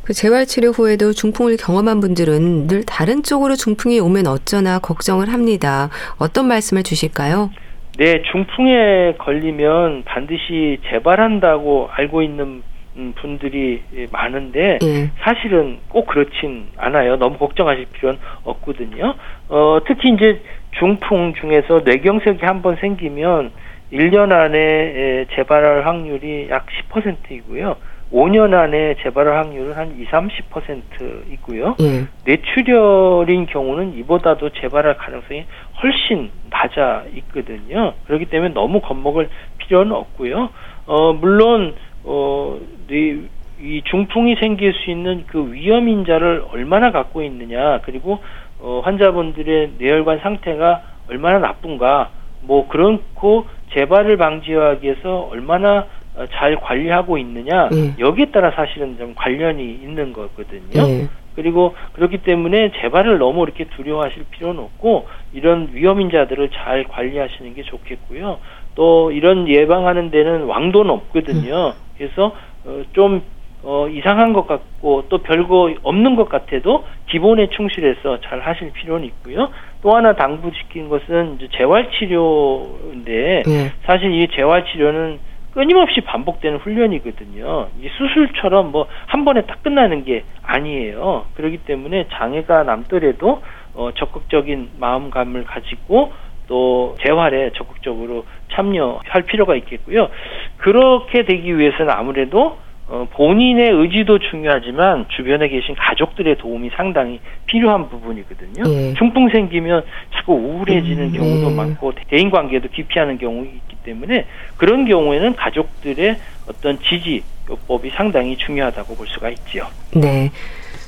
그 0.03 0.11
재활 0.11 0.45
치료 0.45 0.71
후에도 0.71 1.13
중풍을 1.13 1.55
경험한 1.57 2.01
분들은 2.01 2.67
늘 2.67 2.83
다른 2.83 3.23
쪽으로 3.23 3.55
중풍이 3.55 3.99
오면 3.99 4.27
어쩌나 4.27 4.79
걱정을 4.79 5.31
합니다. 5.31 5.89
어떤 6.17 6.47
말씀을 6.47 6.83
주실까요? 6.83 7.51
네, 7.97 8.23
중풍에 8.31 9.15
걸리면 9.19 10.03
반드시 10.05 10.79
재발한다고 10.89 11.89
알고 11.91 12.23
있는 12.23 12.63
음, 12.95 13.13
분들이 13.15 13.83
많은데 14.11 14.79
예. 14.83 15.09
사실은 15.19 15.77
꼭 15.89 16.07
그렇진 16.07 16.67
않아요. 16.77 17.17
너무 17.17 17.37
걱정하실 17.37 17.87
필요는 17.93 18.19
없거든요. 18.43 19.15
어, 19.49 19.79
특히 19.87 20.09
이제 20.09 20.41
중풍 20.79 21.33
중에서 21.39 21.81
뇌경색이 21.85 22.45
한번 22.45 22.75
생기면 22.77 23.51
1년 23.91 24.31
안에 24.31 24.57
에, 24.57 25.25
재발할 25.35 25.85
확률이 25.85 26.47
약 26.49 26.65
10%이고요. 26.89 27.75
5년 28.13 28.53
안에 28.53 28.95
재발할 29.01 29.37
확률은 29.37 29.73
한 29.73 29.95
2, 29.97 30.05
30%이고요. 30.05 31.75
예. 31.81 32.05
뇌출혈인 32.25 33.47
경우는 33.47 33.95
이보다도 33.95 34.51
재발할 34.51 34.97
가능성이 34.97 35.45
훨씬 35.83 36.31
낮아 36.49 37.03
있거든요. 37.15 37.93
그렇기 38.05 38.25
때문에 38.25 38.53
너무 38.53 38.79
겁먹을 38.79 39.29
필요는 39.57 39.91
없고요. 39.91 40.49
어, 40.85 41.13
물론, 41.13 41.75
어, 42.03 42.57
뇌, 42.87 43.19
이 43.61 43.81
중풍이 43.85 44.35
생길 44.37 44.73
수 44.73 44.89
있는 44.89 45.25
그 45.27 45.51
위험 45.53 45.89
인자를 45.89 46.45
얼마나 46.51 46.91
갖고 46.91 47.21
있느냐, 47.23 47.81
그리고 47.83 48.19
어, 48.59 48.81
환자분들의 48.83 49.73
뇌혈관 49.77 50.19
상태가 50.19 50.81
얼마나 51.09 51.39
나쁜가, 51.39 52.09
뭐 52.41 52.67
그렇고 52.67 53.45
재발을 53.73 54.17
방지하기 54.17 54.85
위해서 54.85 55.27
얼마나 55.31 55.87
어, 56.15 56.25
잘 56.31 56.55
관리하고 56.57 57.17
있느냐 57.17 57.69
예. 57.73 57.95
여기에 57.99 58.25
따라 58.25 58.51
사실은 58.51 58.97
좀 58.97 59.15
관련이 59.15 59.63
있는 59.63 60.13
거거든요. 60.13 60.87
예. 60.87 61.07
그리고 61.35 61.75
그렇기 61.93 62.19
때문에 62.19 62.71
재발을 62.81 63.17
너무 63.17 63.43
이렇게 63.43 63.65
두려워하실 63.65 64.25
필요는 64.31 64.63
없고 64.63 65.07
이런 65.33 65.69
위험인자들을 65.73 66.49
잘 66.49 66.83
관리하시는 66.85 67.53
게 67.53 67.63
좋겠고요. 67.63 68.39
또 68.75 69.11
이런 69.11 69.47
예방하는 69.47 70.11
데는 70.11 70.43
왕도는 70.43 70.91
없거든요. 70.91 71.73
그래서 71.97 72.35
어, 72.65 72.81
좀 72.93 73.21
어, 73.63 73.87
이상한 73.87 74.33
것 74.33 74.45
같고 74.45 75.05
또 75.07 75.19
별거 75.19 75.73
없는 75.83 76.15
것 76.15 76.27
같아도 76.27 76.83
기본에 77.09 77.47
충실해서 77.47 78.19
잘 78.21 78.41
하실 78.41 78.71
필요는 78.71 79.05
있고요. 79.05 79.49
또 79.81 79.91
하나 79.95 80.13
당부시킨 80.13 80.89
것은 80.89 81.35
이제 81.35 81.47
재활 81.57 81.89
치료인데 81.91 83.43
네. 83.45 83.71
사실 83.85 84.11
이 84.13 84.27
재활 84.35 84.65
치료는 84.65 85.19
끊임없이 85.53 86.01
반복되는 86.01 86.59
훈련이거든요. 86.59 87.69
이 87.79 87.89
수술처럼 87.89 88.71
뭐 88.71 88.87
한 89.13 89.25
번에 89.25 89.41
딱 89.41 89.61
끝나는 89.61 90.05
게 90.05 90.23
아니에요. 90.41 91.25
그렇기 91.35 91.57
때문에 91.65 92.07
장애가 92.11 92.63
남더라도 92.63 93.43
어, 93.75 93.91
적극적인 93.95 94.71
마음감을 94.79 95.43
가지고 95.43 96.11
또 96.47 96.95
재활에 97.05 97.51
적극적으로 97.51 98.25
참여할 98.51 99.21
필요가 99.27 99.55
있겠고요. 99.55 100.09
그렇게 100.57 101.25
되기 101.25 101.57
위해서는 101.57 101.91
아무래도 101.91 102.57
어, 102.87 103.07
본인의 103.11 103.71
의지도 103.71 104.19
중요하지만 104.19 105.05
주변에 105.15 105.47
계신 105.47 105.73
가족들의 105.75 106.37
도움이 106.37 106.69
상당히 106.75 107.19
필요한 107.45 107.89
부분이거든요. 107.89 108.63
예. 108.67 108.93
중풍 108.95 109.29
생기면 109.29 109.83
자꾸 110.13 110.33
우울해지는 110.33 111.05
음, 111.05 111.13
경우도 111.13 111.51
예. 111.51 111.55
많고 111.55 111.93
대인 112.09 112.29
관계도 112.29 112.69
기피하는 112.69 113.17
경우가 113.17 113.47
있기 113.47 113.75
때문에 113.83 114.25
그런 114.57 114.85
경우에는 114.85 115.35
가족들의 115.35 116.17
어떤 116.49 116.77
지지 116.79 117.23
요법이 117.49 117.91
상당히 117.91 118.37
중요하다고 118.37 118.95
볼 118.95 119.07
수가 119.07 119.29
있지요. 119.29 119.67
네. 119.95 120.31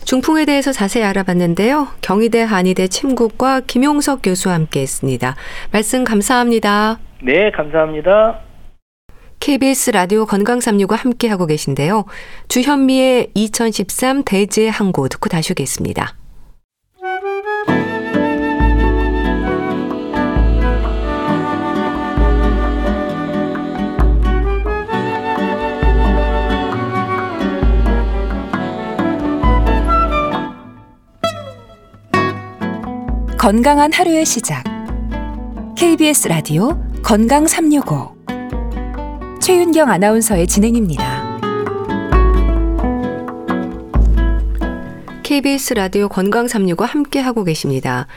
중풍에 0.03 0.45
대해서 0.45 0.71
자세히 0.71 1.03
알아봤는데요. 1.03 1.87
경희대 2.01 2.43
한의대 2.43 2.87
침국과 2.87 3.61
김용석 3.61 4.19
교수와 4.21 4.53
함께 4.53 4.81
했습니다. 4.81 5.35
말씀 5.71 6.03
감사합니다. 6.03 6.99
네, 7.21 7.49
감사합니다. 7.51 8.44
KBS 9.39 9.91
라디오 9.91 10.25
건강365 10.25 10.97
함께하고 10.97 11.45
계신데요. 11.45 12.05
주현미의 12.47 13.31
2013 13.33 14.23
대제 14.23 14.67
항고 14.67 15.07
듣고 15.07 15.29
다시 15.29 15.51
오겠습니다. 15.53 16.15
건강한 33.37 33.93
하루의 33.93 34.25
시작. 34.25 34.63
KBS 35.77 36.29
라디오 36.29 36.81
건강 37.03 37.45
365 37.45 38.14
최윤경 39.45 39.91
아나운서의 39.91 40.47
진행입니다. 40.47 41.39
KBS 45.21 45.75
라디오 45.75 46.09
건강 46.09 46.47
365 46.47 46.83
함께 46.83 47.19
하고 47.19 47.43
계십니다. 47.43 48.07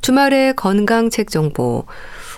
주말의 0.00 0.56
건강책 0.56 1.28
정보. 1.28 1.84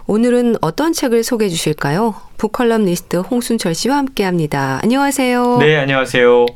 오늘은 0.09 0.57
어떤 0.62 0.92
책을 0.92 1.23
소개해 1.23 1.49
주실까요? 1.49 2.16
북컬럼니스트 2.37 3.18
홍순철 3.18 3.73
씨와 3.73 3.99
함께 3.99 4.25
합니다. 4.25 4.81
안녕하세요. 4.83 5.59
네, 5.61 5.77
안녕하세요. 5.77 6.47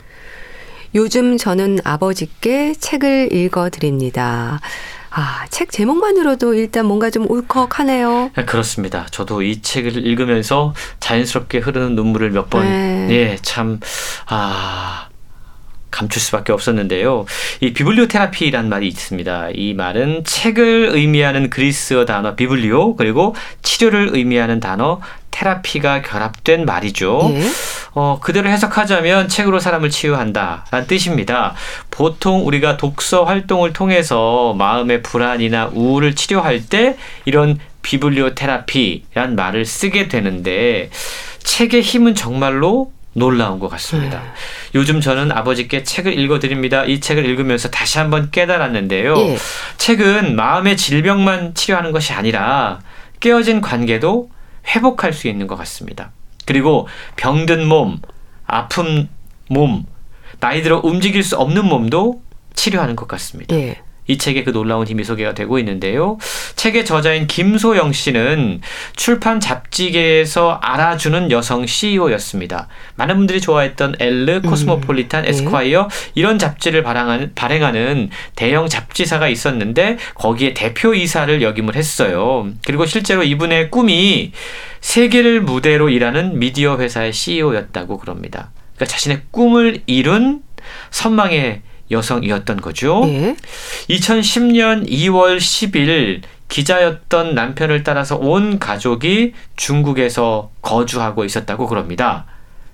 요즘 0.97 1.37
저는 1.37 1.79
아버지께 1.85 2.75
책을 2.75 3.33
읽어 3.33 3.71
드립니다. 3.71 4.59
아, 5.11 5.47
책 5.51 5.71
제목만으로도 5.71 6.55
일단 6.55 6.87
뭔가 6.87 7.11
좀 7.11 7.27
울컥하네요. 7.29 8.31
네, 8.37 8.45
그렇습니다. 8.45 9.07
저도 9.11 9.43
이 9.43 9.63
책을 9.63 10.07
읽으면서 10.07 10.75
자연스럽게 11.01 11.59
흐르는 11.59 11.95
눈물을 11.95 12.31
몇 12.31 12.51
번, 12.51 12.65
네. 12.65 13.09
예, 13.11 13.39
참, 13.43 13.81
아, 14.27 15.09
감출 15.91 16.21
수밖에 16.21 16.53
없었는데요. 16.53 17.25
이 17.61 17.73
비블리오 17.73 18.07
테라피란 18.09 18.69
말이 18.69 18.87
있습니다. 18.87 19.49
이 19.55 19.75
말은 19.75 20.23
책을 20.25 20.91
의미하는 20.93 21.51
그리스어 21.51 22.05
단어 22.05 22.37
비블리오 22.37 22.97
그리고 22.97 23.35
치료를 23.63 24.11
의미하는 24.13 24.61
단어 24.61 25.01
테라피가 25.31 26.03
결합된 26.03 26.65
말이죠. 26.65 27.31
예. 27.35 27.43
어, 27.95 28.19
그대로 28.21 28.49
해석하자면 28.49 29.29
책으로 29.29 29.61
사람을 29.61 29.91
치유한다라는 29.91 30.87
뜻입니다. 30.87 31.55
보통 31.91 32.47
우리가 32.47 32.77
독서 32.77 33.25
활동을 33.25 33.73
통해서 33.73 34.55
마음의 34.59 35.03
불안이나 35.03 35.71
우울을 35.73 36.15
치료할 36.15 36.67
때 36.67 36.97
이런 37.25 37.59
비블리오 37.83 38.35
테라피란 38.35 39.37
말을 39.37 39.65
쓰게 39.65 40.09
되는데 40.09 40.91
책의 41.43 41.83
힘은 41.83 42.15
정말로 42.15 42.93
놀라운 43.15 43.59
것 43.59 43.69
같습니다. 43.69 44.19
음. 44.19 44.33
요즘 44.75 45.01
저는 45.01 45.33
아버지께 45.33 45.83
책을 45.83 46.19
읽어드립니다. 46.19 46.85
이 46.85 47.01
책을 47.01 47.25
읽으면서 47.25 47.69
다시 47.71 47.99
한번 47.99 48.31
깨달았는데요. 48.31 49.17
예. 49.19 49.39
책은 49.77 50.37
마음의 50.37 50.77
질병만 50.77 51.55
치료하는 51.55 51.93
것이 51.93 52.13
아니라 52.13 52.81
깨어진 53.21 53.61
관계도 53.61 54.31
회복할 54.67 55.13
수 55.13 55.29
있는 55.29 55.47
것 55.47 55.57
같습니다. 55.57 56.13
그리고 56.47 56.89
병든 57.17 57.67
몸, 57.67 58.01
아픈 58.47 59.09
몸, 59.49 59.87
나이 60.41 60.63
들어 60.63 60.81
움직일 60.83 61.23
수 61.23 61.37
없는 61.37 61.65
몸도 61.65 62.23
치료하는 62.55 62.97
것 62.97 63.09
같습니다. 63.09 63.55
예. 63.57 63.81
이 64.09 64.17
책에 64.17 64.43
그 64.43 64.53
놀라운 64.53 64.87
힘이 64.87 65.05
소개가 65.05 65.35
되고 65.35 65.59
있는데요. 65.59 66.19
책의 66.57 66.85
저자인 66.87 67.27
김소영 67.27 67.93
씨는 67.93 68.63
출판 68.97 69.39
잡지계에서 69.39 70.59
알아주는 70.63 71.31
여성 71.31 71.67
CEO였습니다. 71.67 72.69
많은 72.97 73.17
분들이 73.17 73.41
좋아했던 73.41 73.97
엘르, 74.01 74.37
음. 74.37 74.43
코스모폴리탄, 74.43 75.25
음. 75.25 75.29
에스콰이어 75.29 75.89
이런 76.15 76.39
잡지를 76.39 76.83
발행하는, 76.83 77.33
발행하는 77.35 78.09
대형 78.35 78.67
잡지사가 78.67 79.29
있었는데 79.29 79.99
거기에 80.15 80.55
대표 80.55 80.95
이사를 80.95 81.41
역임을 81.43 81.77
했어요. 81.77 82.49
그리고 82.65 82.87
실제로 82.87 83.23
이분의 83.23 83.71
꿈이 83.71 84.33
세계를 84.81 85.43
무대로 85.43 85.91
일하는 85.91 86.39
미디어 86.39 86.79
회사의 86.79 87.13
CEO였다고 87.13 87.99
그럽니다. 87.99 88.53
그러니까 88.75 88.87
자신의 88.87 89.23
꿈을 89.31 89.83
이룬 89.87 90.41
선망의 90.91 91.63
여성이었던 91.91 92.61
거죠. 92.61 93.05
네. 93.05 93.37
2010년 93.91 94.89
2월 94.89 95.39
10일 95.39 96.23
기자였던 96.49 97.35
남편을 97.35 97.83
따라서 97.85 98.17
온 98.17 98.59
가족이 98.59 99.35
중국에서 99.57 100.51
거주하고 100.63 101.25
있었다고 101.25 101.67
그럽니다. 101.67 102.25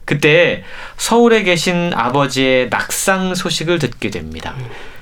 그때 0.05 0.65
서울에 0.97 1.43
계신 1.43 1.93
아버지의 1.95 2.69
낙상 2.69 3.35
소식을 3.35 3.79
듣게 3.79 4.11
됩니다. 4.11 4.55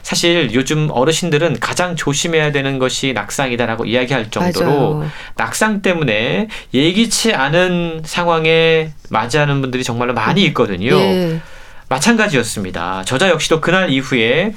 사실 0.02 0.52
요즘 0.52 0.88
어르신들은 0.90 1.60
가장 1.60 1.96
조심해야 1.96 2.52
되는 2.52 2.78
것이 2.78 3.12
낙상이다라고 3.12 3.84
이야기할 3.84 4.30
정도로 4.30 4.94
맞아요. 4.94 5.10
낙상 5.36 5.82
때문에 5.82 6.48
예기치 6.74 7.34
않은 7.34 8.02
상황에 8.04 8.92
맞이하는 9.10 9.60
분들이 9.60 9.84
정말로 9.84 10.12
많이 10.12 10.44
있거든요. 10.46 10.96
네. 10.96 11.40
마찬가지였습니다. 11.92 13.02
저자 13.04 13.28
역시도 13.28 13.60
그날 13.60 13.90
이후에 13.90 14.54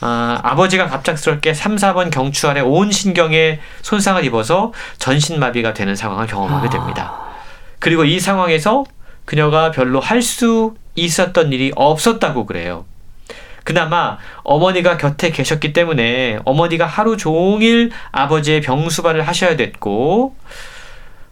아, 0.00 0.40
아버지가 0.42 0.86
갑작스럽게 0.86 1.52
3, 1.52 1.76
4번 1.76 2.10
경추 2.10 2.48
아래 2.48 2.60
온 2.60 2.90
신경에 2.90 3.58
손상을 3.82 4.24
입어서 4.24 4.72
전신마비가 4.98 5.74
되는 5.74 5.94
상황을 5.94 6.26
경험하게 6.26 6.70
됩니다. 6.70 7.20
그리고 7.80 8.04
이 8.04 8.18
상황에서 8.18 8.84
그녀가 9.24 9.70
별로 9.70 10.00
할 10.00 10.22
수 10.22 10.74
있었던 10.94 11.52
일이 11.52 11.70
없었다고 11.76 12.46
그래요. 12.46 12.84
그나마 13.62 14.18
어머니가 14.42 14.96
곁에 14.96 15.30
계셨기 15.30 15.72
때문에 15.72 16.38
어머니가 16.44 16.86
하루 16.86 17.16
종일 17.16 17.90
아버지의 18.10 18.62
병수발을 18.62 19.28
하셔야 19.28 19.56
됐고, 19.56 20.34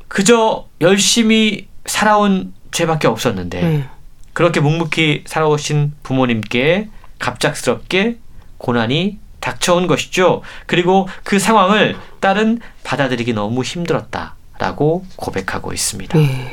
그저 0.06 0.66
열심히 0.80 1.66
살아온 1.86 2.52
죄밖에 2.70 3.08
없었는데, 3.08 3.62
음. 3.62 3.88
그렇게 4.36 4.60
묵묵히 4.60 5.24
살아오신 5.24 5.94
부모님께 6.02 6.90
갑작스럽게 7.18 8.18
고난이 8.58 9.18
닥쳐온 9.40 9.86
것이죠. 9.86 10.42
그리고 10.66 11.08
그 11.24 11.38
상황을 11.38 11.96
딸은 12.20 12.60
받아들이기 12.84 13.32
너무 13.32 13.62
힘들었다라고 13.62 15.06
고백하고 15.16 15.72
있습니다. 15.72 16.18
네. 16.18 16.52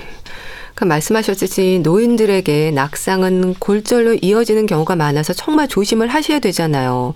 그 0.75 0.85
말씀하셨듯이 0.85 1.81
노인들에게 1.83 2.71
낙상은 2.71 3.55
골절로 3.55 4.13
이어지는 4.21 4.65
경우가 4.65 4.95
많아서 4.95 5.33
정말 5.33 5.67
조심을 5.67 6.07
하셔야 6.07 6.39
되잖아요. 6.39 7.13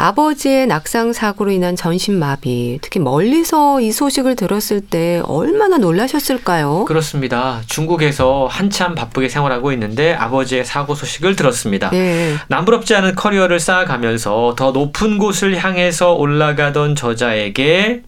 아버지의 0.00 0.66
낙상 0.66 1.12
사고로 1.12 1.50
인한 1.50 1.76
전신 1.76 2.18
마비, 2.18 2.78
특히 2.80 2.98
멀리서 3.00 3.82
이 3.82 3.92
소식을 3.92 4.34
들었을 4.34 4.80
때 4.80 5.20
얼마나 5.24 5.76
놀라셨을까요? 5.76 6.86
그렇습니다. 6.86 7.60
중국에서 7.66 8.48
한참 8.50 8.94
바쁘게 8.94 9.28
생활하고 9.28 9.72
있는데 9.72 10.14
아버지의 10.14 10.64
사고 10.64 10.94
소식을 10.94 11.36
들었습니다. 11.36 11.90
예. 11.92 12.34
남부럽지 12.48 12.94
않은 12.94 13.14
커리어를 13.14 13.60
쌓아가면서 13.60 14.54
더 14.56 14.70
높은 14.72 15.18
곳을 15.18 15.58
향해서 15.62 16.14
올라가던 16.14 16.96
저자에게 16.96 18.02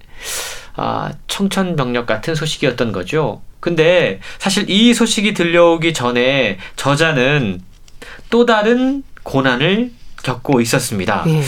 아, 0.75 1.11
청천벽력 1.29 2.07
같은 2.07 2.35
소식이었던 2.35 2.93
거죠. 2.93 3.43
근데 3.61 4.21
사실 4.39 4.69
이 4.71 4.95
소식이 4.95 5.35
들려오기 5.35 5.93
전에 5.93 6.57
저자는 6.77 7.61
또 8.31 8.47
다른 8.47 9.05
고난을 9.25 9.93
겪고 10.23 10.61
있었습니다. 10.61 11.25
예. 11.27 11.43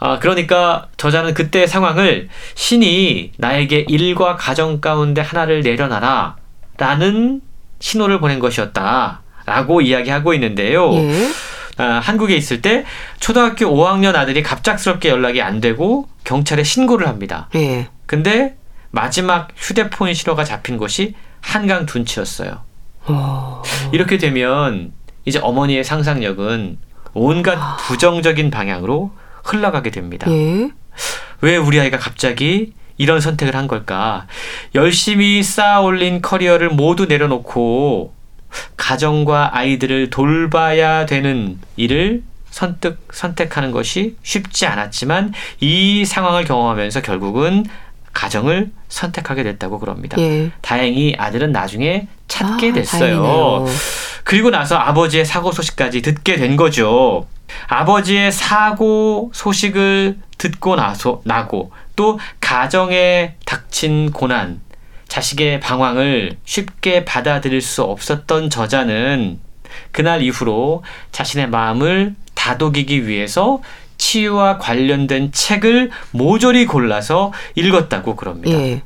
아, 0.00 0.18
그러니까 0.18 0.88
저자는 0.96 1.34
그때 1.34 1.66
상황을 1.66 2.28
신이 2.54 3.32
나에게 3.36 3.86
일과 3.88 4.36
가정 4.36 4.80
가운데 4.80 5.20
하나를 5.20 5.62
내려놔라 5.62 6.36
라는 6.76 7.40
신호를 7.80 8.20
보낸 8.20 8.38
것이었다. 8.38 9.22
라고 9.46 9.80
이야기하고 9.80 10.34
있는데요. 10.34 10.92
예. 10.94 11.28
아, 11.78 12.00
한국에 12.00 12.36
있을 12.36 12.60
때 12.60 12.84
초등학교 13.18 13.66
5학년 13.66 14.14
아들이 14.14 14.42
갑작스럽게 14.42 15.08
연락이 15.08 15.40
안 15.42 15.60
되고 15.60 16.08
경찰에 16.24 16.62
신고를 16.62 17.06
합니다. 17.08 17.48
예. 17.54 17.88
근데 18.06 18.56
마지막 18.90 19.48
휴대폰 19.56 20.12
신호가 20.14 20.44
잡힌 20.44 20.76
곳이 20.76 21.14
한강 21.40 21.86
둔치였어요. 21.86 22.62
어. 23.06 23.62
이렇게 23.92 24.18
되면 24.18 24.92
이제 25.24 25.38
어머니의 25.38 25.84
상상력은 25.84 26.78
온갖 27.14 27.76
부정적인 27.86 28.50
방향으로 28.50 29.12
흘러가게 29.48 29.90
됩니다. 29.90 30.30
예. 30.30 30.70
왜 31.40 31.56
우리 31.56 31.80
아이가 31.80 31.98
갑자기 31.98 32.72
이런 32.96 33.20
선택을 33.20 33.54
한 33.54 33.68
걸까? 33.68 34.26
열심히 34.74 35.42
쌓아 35.42 35.80
올린 35.80 36.20
커리어를 36.20 36.70
모두 36.70 37.06
내려놓고 37.06 38.12
가정과 38.76 39.56
아이들을 39.56 40.10
돌봐야 40.10 41.06
되는 41.06 41.58
일을 41.76 42.22
선택, 42.50 42.98
선택하는 43.12 43.70
것이 43.70 44.16
쉽지 44.22 44.66
않았지만 44.66 45.32
이 45.60 46.04
상황을 46.04 46.44
경험하면서 46.44 47.02
결국은 47.02 47.64
가정을 48.18 48.72
선택하게 48.88 49.44
됐다고 49.44 49.78
그럽니다. 49.78 50.18
예. 50.18 50.50
다행히 50.60 51.14
아들은 51.16 51.52
나중에 51.52 52.08
찾게 52.26 52.70
아, 52.70 52.72
됐어요. 52.72 53.22
다행이네요. 53.22 53.66
그리고 54.24 54.50
나서 54.50 54.76
아버지의 54.76 55.24
사고 55.24 55.52
소식까지 55.52 56.02
듣게 56.02 56.34
된 56.34 56.56
거죠. 56.56 57.28
아버지의 57.68 58.32
사고 58.32 59.30
소식을 59.32 60.18
듣고 60.36 60.74
나서 60.74 61.20
나고 61.22 61.70
또 61.94 62.18
가정에 62.40 63.36
닥친 63.46 64.10
고난, 64.10 64.60
자식의 65.06 65.60
방황을 65.60 66.38
쉽게 66.44 67.04
받아들일 67.04 67.62
수 67.62 67.84
없었던 67.84 68.50
저자는 68.50 69.38
그날 69.92 70.22
이후로 70.22 70.82
자신의 71.12 71.50
마음을 71.50 72.16
다독이기 72.34 73.06
위해서 73.06 73.62
치유와 73.98 74.58
관련된 74.58 75.32
책을 75.32 75.90
모조리 76.12 76.66
골라서 76.66 77.32
읽었다고 77.56 78.16
그럽니다. 78.16 78.58
예. 78.58 78.82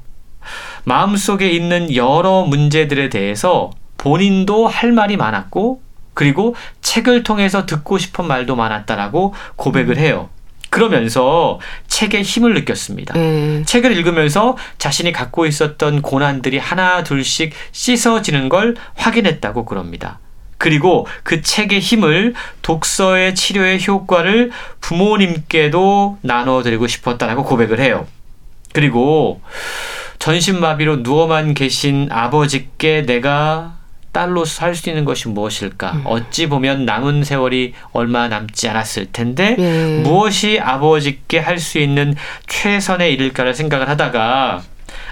마음속에 0.84 1.48
있는 1.50 1.94
여러 1.94 2.42
문제들에 2.42 3.08
대해서 3.08 3.70
본인도 3.98 4.66
할 4.66 4.90
말이 4.90 5.16
많았고 5.16 5.80
그리고 6.14 6.56
책을 6.80 7.22
통해서 7.22 7.66
듣고 7.66 7.98
싶은 7.98 8.26
말도 8.26 8.56
많았다라고 8.56 9.34
고백을 9.56 9.96
해요. 9.98 10.28
그러면서 10.70 11.60
책의 11.86 12.22
힘을 12.22 12.54
느꼈습니다. 12.54 13.14
예. 13.18 13.62
책을 13.64 13.92
읽으면서 13.92 14.56
자신이 14.78 15.12
갖고 15.12 15.46
있었던 15.46 16.00
고난들이 16.00 16.58
하나 16.58 17.04
둘씩 17.04 17.52
씻어지는 17.72 18.48
걸 18.48 18.74
확인했다고 18.94 19.66
그럽니다. 19.66 20.18
그리고 20.62 21.08
그 21.24 21.42
책의 21.42 21.80
힘을 21.80 22.34
독서의 22.62 23.34
치료의 23.34 23.84
효과를 23.84 24.52
부모님께도 24.80 26.18
나눠드리고 26.22 26.86
싶었다라고 26.86 27.42
고백을 27.42 27.80
해요. 27.80 28.06
그리고 28.72 29.40
전신마비로 30.20 30.98
누워만 30.98 31.54
계신 31.54 32.06
아버지께 32.12 33.02
내가 33.06 33.74
딸로서 34.12 34.64
할 34.64 34.76
수 34.76 34.88
있는 34.88 35.04
것이 35.04 35.26
무엇일까? 35.28 36.02
어찌 36.04 36.46
보면 36.46 36.84
남은 36.84 37.24
세월이 37.24 37.74
얼마 37.90 38.28
남지 38.28 38.68
않았을 38.68 39.10
텐데 39.10 39.56
예. 39.58 40.00
무엇이 40.04 40.60
아버지께 40.60 41.40
할 41.40 41.58
수 41.58 41.80
있는 41.80 42.14
최선의 42.46 43.12
일일까를 43.14 43.52
생각을 43.54 43.88
하다가 43.88 44.62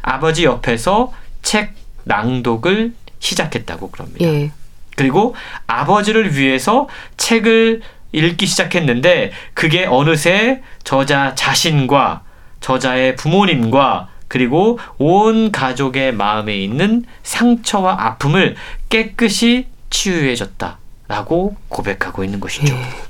아버지 0.03 0.45
옆에서 0.45 1.13
책 1.43 1.75
낭독을 2.05 2.93
시작했다고 3.19 3.91
그럽니다. 3.91 4.25
예. 4.25 4.53
그리고 5.01 5.35
아버지를 5.67 6.37
위해서 6.37 6.87
책을 7.17 7.81
읽기 8.13 8.45
시작했는데 8.45 9.33
그게 9.55 9.87
어느새 9.87 10.61
저자 10.85 11.35
자신과 11.35 12.21
저자의 12.61 13.17
부모님과 13.17 14.09
그리고 14.29 14.79
온 14.99 15.53
가족의 15.53 16.13
마음에 16.13 16.55
있는 16.55 17.07
상처와 17.23 17.97
아픔을 17.99 18.57
깨끗이 18.91 19.69
치유해줬다 19.89 20.77
라고 21.09 21.57
고백하고 21.71 22.23
있는 22.23 22.39
것이죠. 22.39 22.75
예. 22.75 23.10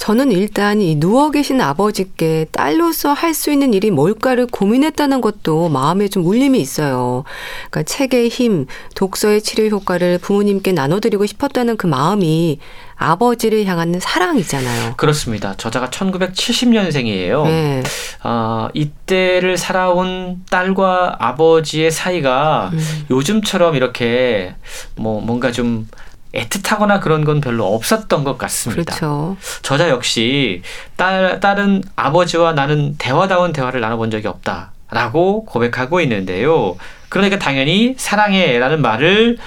저는 0.00 0.32
일단 0.32 0.80
이 0.80 0.98
누워 0.98 1.30
계신 1.30 1.60
아버지께 1.60 2.46
딸로서 2.52 3.12
할 3.12 3.34
수 3.34 3.52
있는 3.52 3.72
일이 3.74 3.90
뭘까를 3.90 4.46
고민했다는 4.46 5.20
것도 5.20 5.68
마음에 5.68 6.08
좀 6.08 6.26
울림이 6.26 6.58
있어요. 6.60 7.24
그러니까 7.70 7.82
책의 7.84 8.28
힘, 8.28 8.66
독서의 8.96 9.40
치료 9.42 9.68
효과를 9.68 10.18
부모님께 10.18 10.72
나눠드리고 10.72 11.26
싶었다는 11.26 11.76
그 11.76 11.86
마음이 11.86 12.58
아버지를 12.96 13.64
향한 13.66 13.98
사랑이잖아요. 14.00 14.94
그렇습니다. 14.96 15.54
저자가 15.56 15.88
1970년생이에요. 15.90 17.44
네. 17.44 17.82
아, 18.22 18.68
이때를 18.74 19.56
살아온 19.56 20.42
딸과 20.50 21.16
아버지의 21.18 21.90
사이가 21.90 22.70
음. 22.72 23.06
요즘처럼 23.10 23.76
이렇게 23.76 24.54
뭐 24.96 25.20
뭔가 25.20 25.52
좀 25.52 25.86
애틋하거나 26.34 27.00
그런 27.00 27.24
건 27.24 27.40
별로 27.40 27.74
없었던 27.74 28.24
것 28.24 28.38
같습니다. 28.38 28.94
그렇죠. 28.94 29.36
저자 29.62 29.88
역시 29.88 30.62
딸, 30.96 31.40
딸은 31.40 31.82
아버지와 31.96 32.52
나는 32.52 32.96
대화다운 32.98 33.52
대화를 33.52 33.80
나눠본 33.80 34.10
적이 34.10 34.28
없다라고 34.28 35.44
고백하고 35.44 36.00
있는데요. 36.02 36.76
그러니까 37.08 37.38
당연히 37.38 37.94
사랑해라는 37.96 38.80
말을 38.80 39.38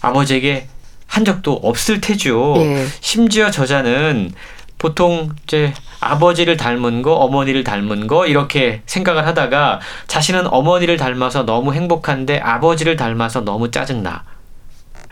아버지에게 0.00 0.68
한 1.08 1.24
적도 1.24 1.54
없을 1.54 2.00
테죠. 2.00 2.54
예. 2.58 2.86
심지어 3.00 3.50
저자는 3.50 4.32
보통 4.76 5.30
이제 5.42 5.74
아버지를 6.00 6.56
닮은 6.56 7.02
거, 7.02 7.14
어머니를 7.14 7.64
닮은 7.64 8.06
거 8.06 8.26
이렇게 8.26 8.82
생각을 8.86 9.26
하다가 9.26 9.80
자신은 10.06 10.46
어머니를 10.46 10.96
닮아서 10.96 11.44
너무 11.44 11.74
행복한데 11.74 12.38
아버지를 12.38 12.96
닮아서 12.96 13.40
너무 13.40 13.72
짜증나. 13.72 14.22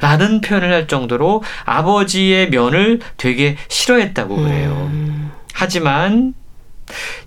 라는 0.00 0.40
표현을 0.40 0.72
할 0.72 0.86
정도로 0.86 1.42
아버지의 1.64 2.50
면을 2.50 3.00
되게 3.16 3.56
싫어했다고 3.68 4.36
그래요. 4.36 4.90
음. 4.92 5.30
하지만 5.54 6.34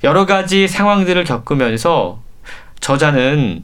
여러 0.04 0.26
가지 0.26 0.68
상황들을 0.68 1.24
겪으면서 1.24 2.22
저자는 2.80 3.64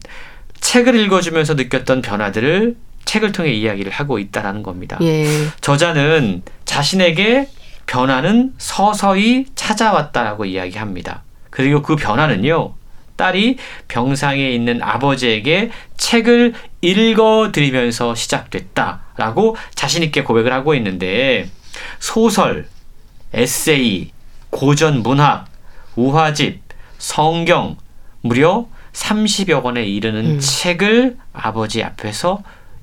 책을 0.60 0.96
읽어주면서 0.96 1.54
느꼈던 1.54 2.02
변화들을 2.02 2.76
책을 3.06 3.32
통해 3.32 3.52
이야기를 3.52 3.91
하고 3.91 4.18
있다라는 4.18 4.63
겁니다. 4.63 4.98
예. 5.02 5.28
저자는 5.62 6.41
자신에게 6.65 7.48
변화는 7.86 8.54
서서히 8.58 9.46
찾아왔다라고 9.54 10.46
이야기합니다. 10.46 11.24
그리고 11.52 11.82
그 11.82 11.95
변화는요, 11.95 12.74
딸이 13.16 13.57
병상에 13.88 14.49
있는 14.49 14.82
아버지에게 14.82 15.72
책을 15.97 16.53
읽어드리면서 16.82 18.16
시작됐다라고 18.16 19.55
자신있게 19.76 20.24
고백을 20.24 20.51
하고 20.53 20.76
있는데, 20.76 21.49
소설, 21.99 22.68
에세이, 23.34 24.11
고전 24.49 25.03
문학, 25.03 25.47
우화집, 25.95 26.61
성경, 26.97 27.78
무려 28.22 28.68
30여 28.93 29.61
권에 29.61 29.84
이르는 29.84 30.26
음. 30.26 30.39
책을 30.39 31.18
아버지 31.34 31.84
앞에서 31.84 32.41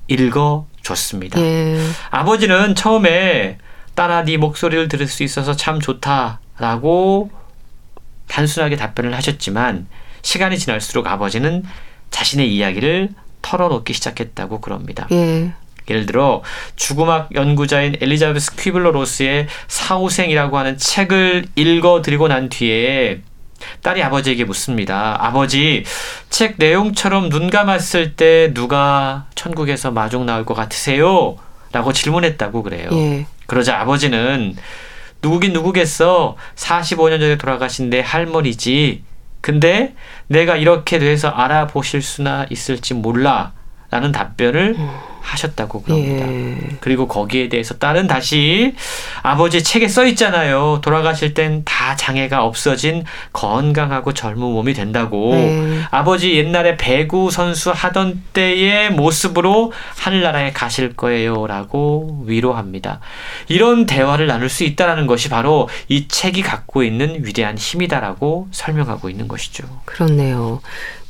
읽어줬습니다. 0.09 1.41
예. 1.41 1.78
아버지는 2.11 2.74
처음에 2.74 3.59
딸아 3.95 4.24
네 4.24 4.37
목소리를 4.37 4.89
들을 4.89 5.07
수 5.07 5.22
있어서 5.22 5.55
참 5.57 5.80
좋다라고 5.80 7.30
단순하게 8.28 8.76
답변을 8.76 9.14
하셨지만 9.14 9.87
시간이 10.23 10.59
지날수록 10.59 11.07
아버지는 11.07 11.64
자신의 12.11 12.55
이야기를 12.55 13.11
털어놓기 13.43 13.93
시작했다고 13.93 14.61
그럽니다. 14.61 15.09
예. 15.12 15.53
예를 15.91 16.07
들어 16.07 16.43
주구막 16.77 17.35
연구자인 17.35 17.97
엘리자베스 18.01 18.55
퀴블러 18.55 18.93
로스의 18.93 19.49
사후생이라고 19.66 20.57
하는 20.57 20.79
책을 20.79 21.47
읽어드리고 21.57 22.29
난 22.29 22.49
뒤에 22.49 23.20
딸이 23.83 24.03
아버지에게 24.03 24.45
묻습니다. 24.45 25.16
아버지, 25.20 25.85
책 26.31 26.55
내용처럼 26.59 27.29
눈 27.29 27.51
감았을 27.51 28.14
때 28.14 28.53
누가 28.55 29.27
천국에서 29.35 29.91
마중 29.91 30.27
나올 30.27 30.45
것 30.45 30.55
같으세요? 30.55 31.37
라고 31.73 31.93
질문했다고 31.93 32.62
그래요. 32.62 32.89
예. 32.93 33.27
그러자 33.47 33.81
아버지는 33.81 34.57
누구긴 35.23 35.53
누구겠어. 35.53 36.37
45년 36.57 37.20
전에 37.20 37.39
돌아가신 37.39 37.91
내 37.91 38.01
할머니지. 38.01 39.03
근데 39.43 39.95
내가 40.28 40.57
이렇게 40.57 40.99
돼서 40.99 41.28
알아보실 41.28 42.01
수나 42.01 42.47
있을지 42.49 42.95
몰라. 42.95 43.53
라는 43.90 44.11
답변을 44.11 44.76
음. 44.78 45.12
하셨다고 45.23 45.83
그럽니다. 45.83 46.31
예. 46.31 46.59
그리고 46.81 47.09
거기에 47.09 47.49
대해서 47.49 47.75
딸은 47.75 48.07
다시 48.09 48.75
아버지 49.23 49.62
책에 49.62 49.89
써 49.89 50.05
있잖아요. 50.07 50.81
돌아가실 50.83 51.35
땐 51.35 51.62
다 51.64 51.97
장애가 51.97 52.45
없어진 52.45 53.05
건강하고 53.33 54.12
젊은 54.14 54.41
몸이 54.43 54.75
된다고. 54.75 55.33
예. 55.35 55.81
아버지 55.91 56.37
옛날에 56.37 56.77
배구 56.77 57.31
선수 57.31 57.70
하던 57.70 58.23
때의 58.33 58.91
모습으로 58.91 59.73
하늘나라에 59.97 60.53
가실 60.53 60.95
거예요라고 60.95 62.25
위로합니다. 62.27 63.01
이런 63.49 63.87
대화를 63.87 64.27
나눌 64.27 64.49
수 64.49 64.64
있다라는 64.64 65.07
것이 65.07 65.29
바로 65.29 65.68
이 65.89 66.09
책이 66.09 66.43
갖고 66.43 66.83
있는 66.83 67.25
위대한 67.25 67.57
힘이다라고 67.57 68.49
설명하고 68.51 69.09
있는 69.09 69.29
것이죠. 69.29 69.64
그렇네요. 69.85 70.61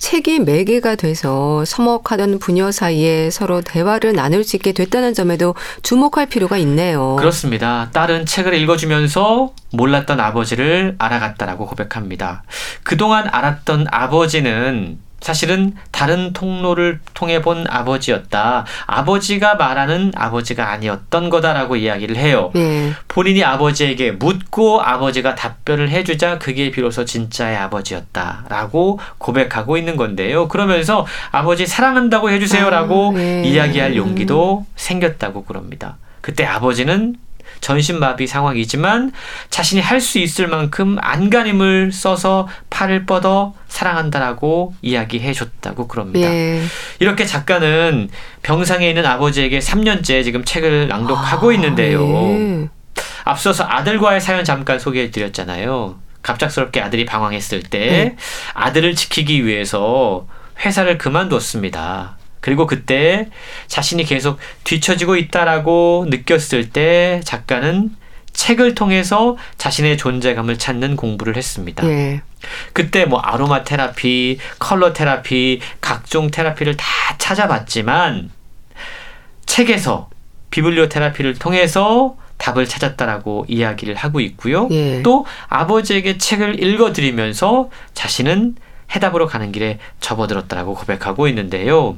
책이 0.03 0.41
매개가 0.41 0.97
돼서 0.97 1.65
서먹하던 1.65 2.41
부녀 2.41 2.73
사이에 2.73 3.31
서로 3.31 3.61
대화를 3.61 4.15
나눌 4.15 4.43
수 4.43 4.57
있게 4.57 4.73
됐다는 4.73 5.15
점에도 5.15 5.55
주목할 5.85 6.27
필요가 6.27 6.57
있네요. 6.59 7.15
그렇습니다. 7.21 7.89
딸은 7.93 8.27
책을 8.27 8.53
읽어주면서 8.55 9.53
몰랐던 9.71 10.19
아버지를 10.19 10.97
알아갔다라고 10.99 11.67
고백합니다. 11.67 12.43
그동안 12.83 13.29
알았던 13.31 13.87
아버지는 13.93 14.99
사실은 15.23 15.75
다른 15.93 16.33
통로를 16.33 17.01
통해 17.15 17.41
본 17.41 17.65
아버지였다. 17.69 18.67
아버지가 18.87 19.55
말하는 19.55 20.13
아버지가 20.15 20.71
아니었던 20.71 21.31
거다라고 21.31 21.77
이야기를 21.77 22.17
해요. 22.17 22.51
네. 22.55 22.93
본인이 23.09 23.45
아버지에게 23.45 24.13
묻고 24.13 24.83
아버지가 24.83 25.37
답변을 25.37 25.89
해주자 25.91 26.39
그게 26.39 26.71
비로소 26.73 27.05
진짜의 27.05 27.57
아버지였다라고 27.57 28.99
고백하고 29.19 29.77
있는 29.77 29.97
건데요. 29.97 30.49
그러면서 30.49 31.07
아버지 31.31 31.67
사랑한다고 31.67 32.31
해주세요라고 32.31 33.11
아, 33.11 33.17
네. 33.17 33.43
이야기할 33.45 33.97
용기도 33.97 34.67
생겼다고 34.75 35.45
그럽니다. 35.45 35.97
그때 36.21 36.45
아버지는 36.45 37.15
전신마비 37.63 38.27
상황이지만 38.27 39.13
자신이 39.49 39.81
할 39.81 40.03
수 40.03 40.19
있을 40.19 40.49
만큼 40.49 40.97
안간힘을 41.01 41.93
써서 41.93 42.49
팔을 42.71 43.07
뻗어 43.07 43.55
사랑한다라고 43.69 44.75
이야기해 44.83 45.33
줬다고 45.33 45.87
그럽니다. 45.87 46.29
예. 46.29 46.61
이렇게 46.99 47.25
작가는 47.25 48.11
병상에 48.43 48.89
있는 48.89 49.07
아버지에게 49.07 49.61
3년째 49.61 50.25
지금 50.25 50.45
책을 50.45 50.89
낭독하고 50.89 51.51
아, 51.51 51.55
있는데요. 51.55 52.03
예. 52.11 52.69
앞서서 53.25 53.65
아들과의 53.65 54.21
사연 54.21 54.45
잠깐 54.45 54.81
소개해 54.81 55.13
드렸잖아요. 55.13 56.01
갑작스럽게 56.23 56.81
아들이 56.81 57.05
방황했을 57.05 57.63
때 57.63 57.79
네. 57.79 58.17
아들을 58.55 58.97
지키기 58.97 59.47
위해서 59.47 60.27
회사를 60.65 60.99
그만뒀습니다. 60.99 62.17
그리고 62.43 62.67
그때 62.67 63.31
자신이 63.69 64.05
계속 64.05 64.39
뒤처지고 64.65 65.17
있다라고 65.17 66.07
느꼈을 66.11 66.71
때 66.71 67.23
작가는 67.25 67.97
책을 68.33 68.75
통해서 68.75 69.37
자신의 69.57 69.97
존재감을 69.97 70.59
찾는 70.59 70.97
공부를 70.97 71.37
했습니다. 71.37 71.87
예. 71.89 72.23
그때 72.73 73.05
뭐 73.05 73.21
아로마 73.21 73.63
테라피, 73.63 74.39
컬러 74.59 74.93
테라피, 74.93 75.61
각종 75.81 76.31
테라피를 76.31 76.77
다 76.77 76.85
찾아봤지만 77.19 78.31
책에서 79.47 80.11
비블리오 80.51 80.89
테라피를 80.89 81.39
통해서 81.39 82.17
답을 82.39 82.67
찾았다라고 82.67 83.47
이야기를 83.49 83.95
하고 83.95 84.19
있고요. 84.19 84.69
예. 84.73 85.03
또 85.03 85.25
아버지에게 85.49 86.19
책을 86.19 86.61
읽어드리면서 86.61 87.71
자신은 87.95 88.57
해답으로 88.95 89.27
가는 89.29 89.53
길에 89.53 89.79
접어들었다라고 90.01 90.75
고백하고 90.75 91.29
있는데요. 91.29 91.97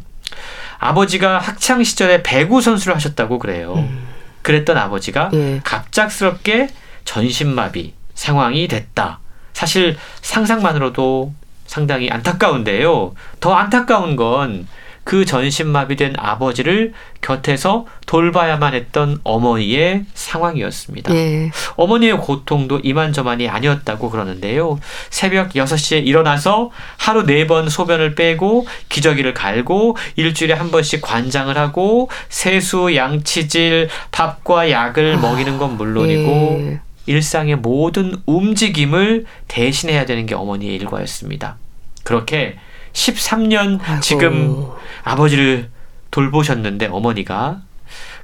아버지가 0.78 1.38
학창 1.38 1.82
시절에 1.82 2.22
배구 2.22 2.60
선수를 2.60 2.94
하셨다고 2.94 3.38
그래요. 3.38 3.74
음. 3.76 4.06
그랬던 4.42 4.76
아버지가 4.76 5.30
예. 5.32 5.60
갑작스럽게 5.64 6.68
전신마비 7.04 7.94
상황이 8.14 8.68
됐다. 8.68 9.20
사실 9.52 9.96
상상만으로도 10.20 11.32
상당히 11.66 12.10
안타까운데요. 12.10 13.14
더 13.40 13.54
안타까운 13.54 14.16
건 14.16 14.66
그 15.04 15.24
전신마비된 15.26 16.14
아버지를 16.16 16.94
곁에서 17.20 17.86
돌봐야만 18.06 18.74
했던 18.74 19.20
어머니의 19.22 20.04
상황이었습니다. 20.14 21.14
예. 21.14 21.50
어머니의 21.76 22.18
고통도 22.18 22.80
이만저만이 22.82 23.48
아니었다고 23.48 24.10
그러는데요. 24.10 24.78
새벽 25.10 25.50
6시에 25.50 26.06
일어나서 26.06 26.70
하루 26.96 27.24
네 27.24 27.44
번 27.46 27.68
소변을 27.68 28.14
빼고 28.14 28.66
기저귀를 28.88 29.34
갈고 29.34 29.96
일주일에 30.16 30.54
한 30.54 30.70
번씩 30.70 31.02
관장을 31.02 31.58
하고 31.58 32.08
세수, 32.30 32.96
양치질, 32.96 33.90
밥과 34.10 34.70
약을 34.70 35.16
아, 35.16 35.20
먹이는 35.20 35.58
건 35.58 35.76
물론이고 35.76 36.30
예. 36.70 36.80
일상의 37.06 37.56
모든 37.56 38.16
움직임을 38.24 39.26
대신해야 39.48 40.06
되는 40.06 40.24
게 40.24 40.34
어머니의 40.34 40.76
일과였습니다. 40.76 41.56
그렇게 42.02 42.56
13년 42.94 43.80
아이고. 43.82 44.00
지금 44.00 44.66
아버지를 45.02 45.70
돌보셨는데 46.10 46.86
어머니가 46.86 47.60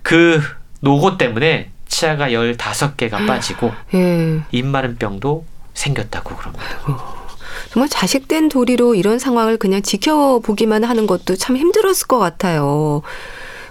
그 0.02 0.40
노고 0.80 1.18
때문에 1.18 1.70
치아가 1.86 2.28
15개가 2.28 3.26
빠지고 3.26 3.72
예. 3.94 4.40
입마른 4.52 4.96
병도 4.96 5.44
생겼다고 5.74 6.36
그럽니다. 6.36 6.64
아이고. 6.86 6.98
정말 7.72 7.88
자식된 7.88 8.48
도리로 8.48 8.94
이런 8.94 9.18
상황을 9.18 9.58
그냥 9.58 9.82
지켜보기만 9.82 10.84
하는 10.84 11.06
것도 11.06 11.36
참 11.36 11.56
힘들었을 11.56 12.06
것 12.06 12.18
같아요. 12.18 13.02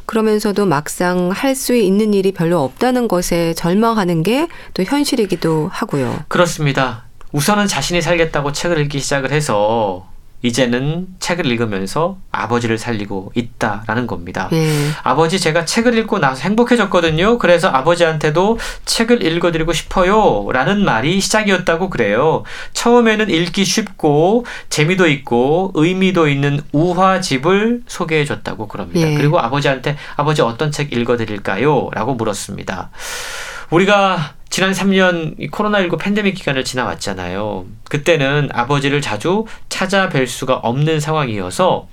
그러면서도 0.05 0.65
막상 0.65 1.29
할 1.31 1.55
수 1.55 1.75
있는 1.75 2.13
일이 2.13 2.31
별로 2.31 2.63
없다는 2.63 3.07
것에 3.07 3.53
절망하는 3.53 4.23
게 4.23 4.47
또 4.73 4.83
현실이기도 4.83 5.69
하고요. 5.71 6.23
그렇습니다. 6.27 7.03
우선은 7.31 7.67
자신이 7.67 8.01
살겠다고 8.01 8.51
책을 8.53 8.79
읽기 8.79 8.99
시작을 8.99 9.31
해서 9.31 10.07
이제는 10.41 11.07
책을 11.19 11.45
읽으면서 11.45 12.17
아버지를 12.31 12.77
살리고 12.77 13.31
있다라는 13.35 14.07
겁니다. 14.07 14.47
네. 14.51 14.89
아버지 15.03 15.39
제가 15.39 15.65
책을 15.65 15.97
읽고 15.97 16.19
나서 16.19 16.43
행복해졌거든요. 16.43 17.37
그래서 17.39 17.67
아버지한테도 17.67 18.57
책을 18.85 19.23
읽어드리고 19.23 19.73
싶어요. 19.73 20.47
라는 20.51 20.85
말이 20.85 21.19
시작이었다고 21.19 21.89
그래요. 21.89 22.43
처음에는 22.73 23.29
읽기 23.29 23.65
쉽고 23.65 24.45
재미도 24.69 25.07
있고 25.07 25.71
의미도 25.73 26.29
있는 26.29 26.61
우화집을 26.71 27.83
소개해줬다고 27.87 28.67
그럽니다. 28.69 29.07
네. 29.07 29.15
그리고 29.15 29.39
아버지한테 29.39 29.97
아버지 30.15 30.41
어떤 30.41 30.71
책 30.71 30.93
읽어드릴까요? 30.93 31.89
라고 31.93 32.13
물었습니다. 32.15 32.91
우리가 33.71 34.33
지난 34.49 34.71
3년 34.71 35.51
코로나19 35.51 35.99
팬데믹 35.99 36.35
기간을 36.35 36.63
지나왔잖아요. 36.63 37.65
그때는 37.89 38.49
아버지를 38.51 39.01
자주 39.01 39.45
찾아뵐 39.69 40.27
수가 40.27 40.55
없는 40.55 40.99
상황이어서 40.99 41.87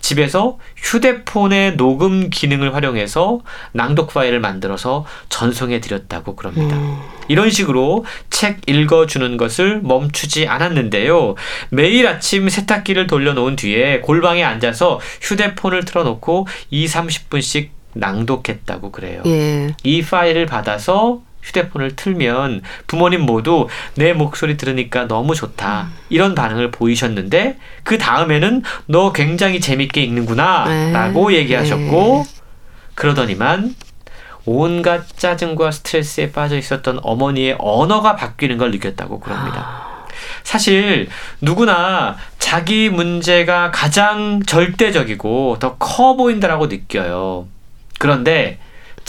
집에서 0.00 0.58
휴대폰의 0.76 1.76
녹음 1.76 2.30
기능을 2.30 2.74
활용해서 2.74 3.40
낭독 3.72 4.14
파일을 4.14 4.40
만들어서 4.40 5.04
전송해 5.28 5.80
드렸다고 5.80 6.36
그럽니다. 6.36 6.74
음. 6.76 6.98
이런 7.28 7.50
식으로 7.50 8.04
책 8.30 8.60
읽어주는 8.66 9.36
것을 9.36 9.80
멈추지 9.82 10.48
않았는데요. 10.48 11.34
매일 11.68 12.08
아침 12.08 12.48
세탁기를 12.48 13.06
돌려놓은 13.06 13.56
뒤에 13.56 14.00
골방에 14.00 14.42
앉아서 14.42 15.00
휴대폰을 15.20 15.84
틀어놓고 15.84 16.46
2, 16.70 16.86
30분씩 16.86 17.68
낭독했다고 17.92 18.92
그래요. 18.92 19.22
예. 19.26 19.74
이 19.82 20.02
파일을 20.02 20.46
받아서 20.46 21.20
휴대폰을 21.42 21.96
틀면 21.96 22.62
부모님 22.86 23.22
모두 23.22 23.68
내 23.94 24.12
목소리 24.12 24.56
들으니까 24.56 25.08
너무 25.08 25.34
좋다. 25.34 25.82
음. 25.82 25.96
이런 26.08 26.34
반응을 26.34 26.70
보이셨는데 26.70 27.58
그 27.82 27.98
다음에는 27.98 28.62
너 28.86 29.12
굉장히 29.12 29.60
재밌게 29.60 30.02
읽는구나 30.02 30.64
네. 30.68 30.92
라고 30.92 31.32
얘기하셨고 31.32 32.24
네. 32.26 32.40
그러더니만 32.94 33.74
온갖 34.44 35.06
짜증과 35.16 35.70
스트레스에 35.70 36.32
빠져 36.32 36.56
있었던 36.56 37.00
어머니의 37.02 37.56
언어가 37.58 38.16
바뀌는 38.16 38.58
걸 38.58 38.70
느꼈다고 38.70 39.20
그럽니다. 39.20 39.60
아. 39.60 39.90
사실 40.42 41.08
누구나 41.40 42.16
자기 42.38 42.88
문제가 42.88 43.70
가장 43.70 44.42
절대적이고 44.44 45.58
더 45.60 45.76
커 45.78 46.16
보인다라고 46.16 46.66
느껴요. 46.66 47.46
그런데 47.98 48.58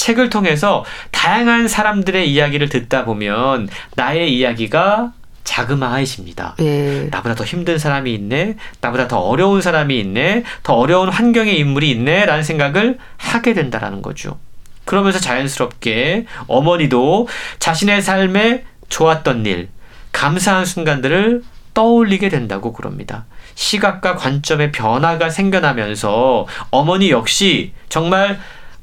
책을 0.02 0.32
통해서 0.32 0.84
다양한 1.12 1.68
사람들의 1.68 2.32
이야기를 2.32 2.70
듣다 2.70 3.06
보면 3.06 3.70
나의 3.96 4.36
이야기가 4.36 5.14
자그마해집니다. 5.44 6.56
예. 6.62 7.08
나보다 7.12 7.36
더 7.36 7.44
힘든 7.44 7.78
사람이 7.78 8.12
있네, 8.12 8.56
나보다 8.80 9.08
더 9.08 9.20
어려운 9.20 9.62
사람이 9.62 10.00
있네, 10.00 10.44
더 10.64 10.74
어려운 10.74 11.10
환경의 11.10 11.60
인물이 11.60 11.92
있네, 11.92 12.26
라는 12.26 12.42
생각을 12.42 12.98
하게 13.18 13.54
된다라는 13.54 14.02
거죠. 14.02 14.40
그러면서 14.86 15.20
자연스럽게 15.20 16.26
어머니도 16.48 17.28
자신의 17.60 18.02
삶에 18.02 18.64
좋았던 18.90 19.46
일, 19.46 19.70
감사한 20.14 20.66
순간들을 20.66 21.44
떠올리게 21.76 22.30
된다고 22.30 22.74
그럽니다. 22.74 23.26
시각과 23.54 24.16
관점의 24.16 24.72
변화가 24.72 25.30
생겨나면서 25.30 26.48
어머니 26.72 27.12
역시 27.12 27.74
정말 27.88 28.40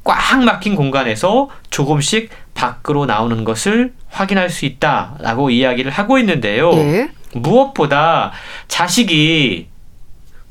꽉 0.09 0.43
막힌 0.43 0.75
공간에서 0.75 1.51
조금씩 1.69 2.31
밖으로 2.55 3.05
나오는 3.05 3.45
것을 3.45 3.93
확인할 4.09 4.49
수 4.49 4.65
있다라고 4.65 5.51
이야기를 5.51 5.91
하고 5.91 6.19
있는데요. 6.19 6.73
네. 6.73 7.11
무엇보다 7.35 8.33
자식이 8.69 9.69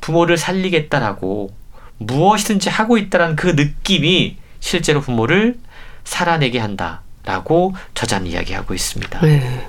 부모를 0.00 0.36
살리겠다라고 0.36 1.50
무엇이든지 1.98 2.70
하고 2.70 2.98
있다라는 2.98 3.34
그 3.34 3.48
느낌이 3.48 4.36
실제로 4.60 5.00
부모를 5.00 5.56
살아내게 6.04 6.60
한다라고 6.60 7.74
저자는 7.94 8.28
이야기하고 8.28 8.74
있습니다. 8.74 9.20
네. 9.22 9.68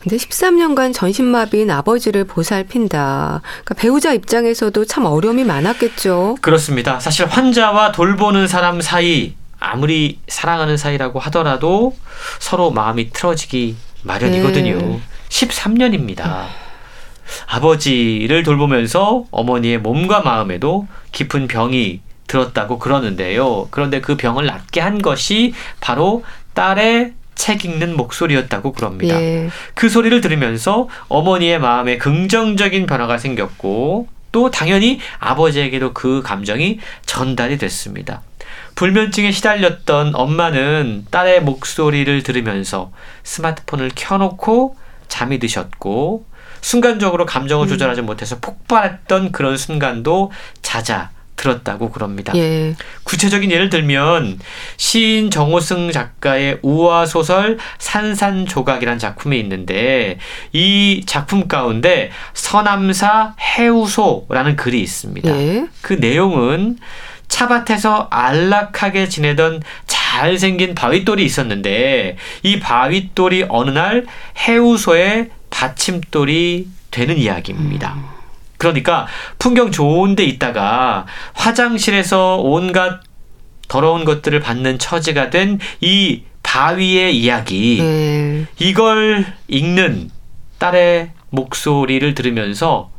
근데 0.00 0.16
13년간 0.16 0.94
전신마비인 0.94 1.70
아버지를 1.70 2.24
보살핀다. 2.24 3.42
그러니까 3.42 3.74
배우자 3.74 4.14
입장에서도 4.14 4.84
참 4.86 5.04
어려움이 5.04 5.44
많았겠죠. 5.44 6.38
그렇습니다. 6.40 6.98
사실 6.98 7.26
환자와 7.26 7.92
돌보는 7.92 8.48
사람 8.48 8.80
사이 8.80 9.34
아무리 9.58 10.18
사랑하는 10.26 10.78
사이라고 10.78 11.18
하더라도 11.20 11.94
서로 12.38 12.70
마음이 12.70 13.10
틀어지기 13.10 13.76
마련이거든요. 14.02 14.78
네. 14.78 15.00
13년입니다. 15.28 16.46
아버지를 17.46 18.42
돌보면서 18.42 19.24
어머니의 19.30 19.78
몸과 19.78 20.20
마음에도 20.20 20.88
깊은 21.12 21.46
병이 21.46 22.00
들었다고 22.26 22.78
그러는데요. 22.78 23.68
그런데 23.70 24.00
그 24.00 24.16
병을 24.16 24.46
낫게 24.46 24.80
한 24.80 25.02
것이 25.02 25.52
바로 25.80 26.24
딸의 26.54 27.12
책 27.40 27.64
읽는 27.64 27.96
목소리였다고 27.96 28.72
그럽니다. 28.72 29.18
예. 29.18 29.48
그 29.72 29.88
소리를 29.88 30.20
들으면서 30.20 30.90
어머니의 31.08 31.58
마음에 31.58 31.96
긍정적인 31.96 32.84
변화가 32.84 33.16
생겼고 33.16 34.08
또 34.30 34.50
당연히 34.50 35.00
아버지에게도 35.18 35.94
그 35.94 36.20
감정이 36.22 36.80
전달이 37.06 37.56
됐습니다. 37.56 38.20
불면증에 38.74 39.32
시달렸던 39.32 40.14
엄마는 40.14 41.06
딸의 41.10 41.42
목소리를 41.42 42.22
들으면서 42.22 42.92
스마트폰을 43.22 43.92
켜놓고 43.94 44.76
잠이 45.08 45.38
드셨고 45.38 46.26
순간적으로 46.60 47.24
감정을 47.24 47.66
음. 47.66 47.68
조절하지 47.68 48.02
못해서 48.02 48.38
폭발했던 48.38 49.32
그런 49.32 49.56
순간도 49.56 50.30
잦아 50.60 51.08
들었다고 51.40 51.90
그럽니다. 51.90 52.34
예. 52.36 52.74
구체적인 53.04 53.50
예를 53.50 53.70
들면 53.70 54.38
시인 54.76 55.30
정호승 55.30 55.90
작가의 55.90 56.58
우화 56.60 57.06
소설 57.06 57.56
산산조각이란 57.78 58.98
작품이 58.98 59.40
있는데 59.40 60.18
이 60.52 61.02
작품 61.06 61.48
가운데 61.48 62.10
서남사 62.34 63.36
해우소라는 63.40 64.56
글이 64.56 64.82
있습니다. 64.82 65.30
예. 65.30 65.66
그 65.80 65.94
내용은 65.94 66.76
차밭에서 67.28 68.08
안락하게 68.10 69.08
지내던 69.08 69.62
잘생긴 69.86 70.74
바위돌이 70.74 71.24
있었는데 71.24 72.18
이 72.42 72.60
바위돌이 72.60 73.46
어느 73.48 73.70
날 73.70 74.04
해우소의 74.36 75.30
받침돌이 75.48 76.68
되는 76.90 77.16
이야기입니다. 77.16 77.94
음. 77.94 78.09
그러니까 78.60 79.06
풍경 79.38 79.72
좋은 79.72 80.14
데 80.14 80.22
있다가 80.22 81.06
화장실에서 81.32 82.36
온갖 82.36 83.00
더러운 83.68 84.04
것들을 84.04 84.38
받는 84.38 84.78
처지가 84.78 85.30
된 85.30 85.58
이 85.80 86.22
바위의 86.42 87.16
이야기. 87.16 87.80
음. 87.80 88.46
이걸 88.58 89.24
읽는 89.46 90.10
딸의 90.58 91.12
목소리를 91.30 92.14
들으면서 92.14 92.90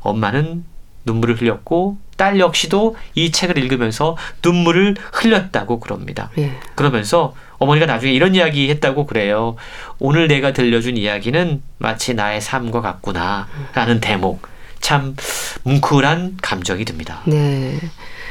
엄마는 0.00 0.64
눈물을 1.04 1.40
흘렸고 1.40 1.98
딸 2.16 2.40
역시도 2.40 2.96
이 3.14 3.30
책을 3.30 3.58
읽으면서 3.58 4.16
눈물을 4.44 4.96
흘렸다고 5.12 5.78
그럽니다. 5.78 6.30
예. 6.38 6.58
그러면서 6.74 7.34
어머니가 7.58 7.86
나중에 7.86 8.12
이런 8.12 8.34
이야기 8.34 8.68
했다고 8.70 9.06
그래요. 9.06 9.54
오늘 10.00 10.26
내가 10.26 10.52
들려준 10.52 10.96
이야기는 10.96 11.62
마치 11.78 12.14
나의 12.14 12.40
삶과 12.40 12.80
같구나. 12.80 13.46
라는 13.74 14.00
대목. 14.00 14.42
참 14.86 15.16
뭉클한 15.64 16.38
감정이 16.40 16.84
듭니다. 16.84 17.20
네. 17.24 17.76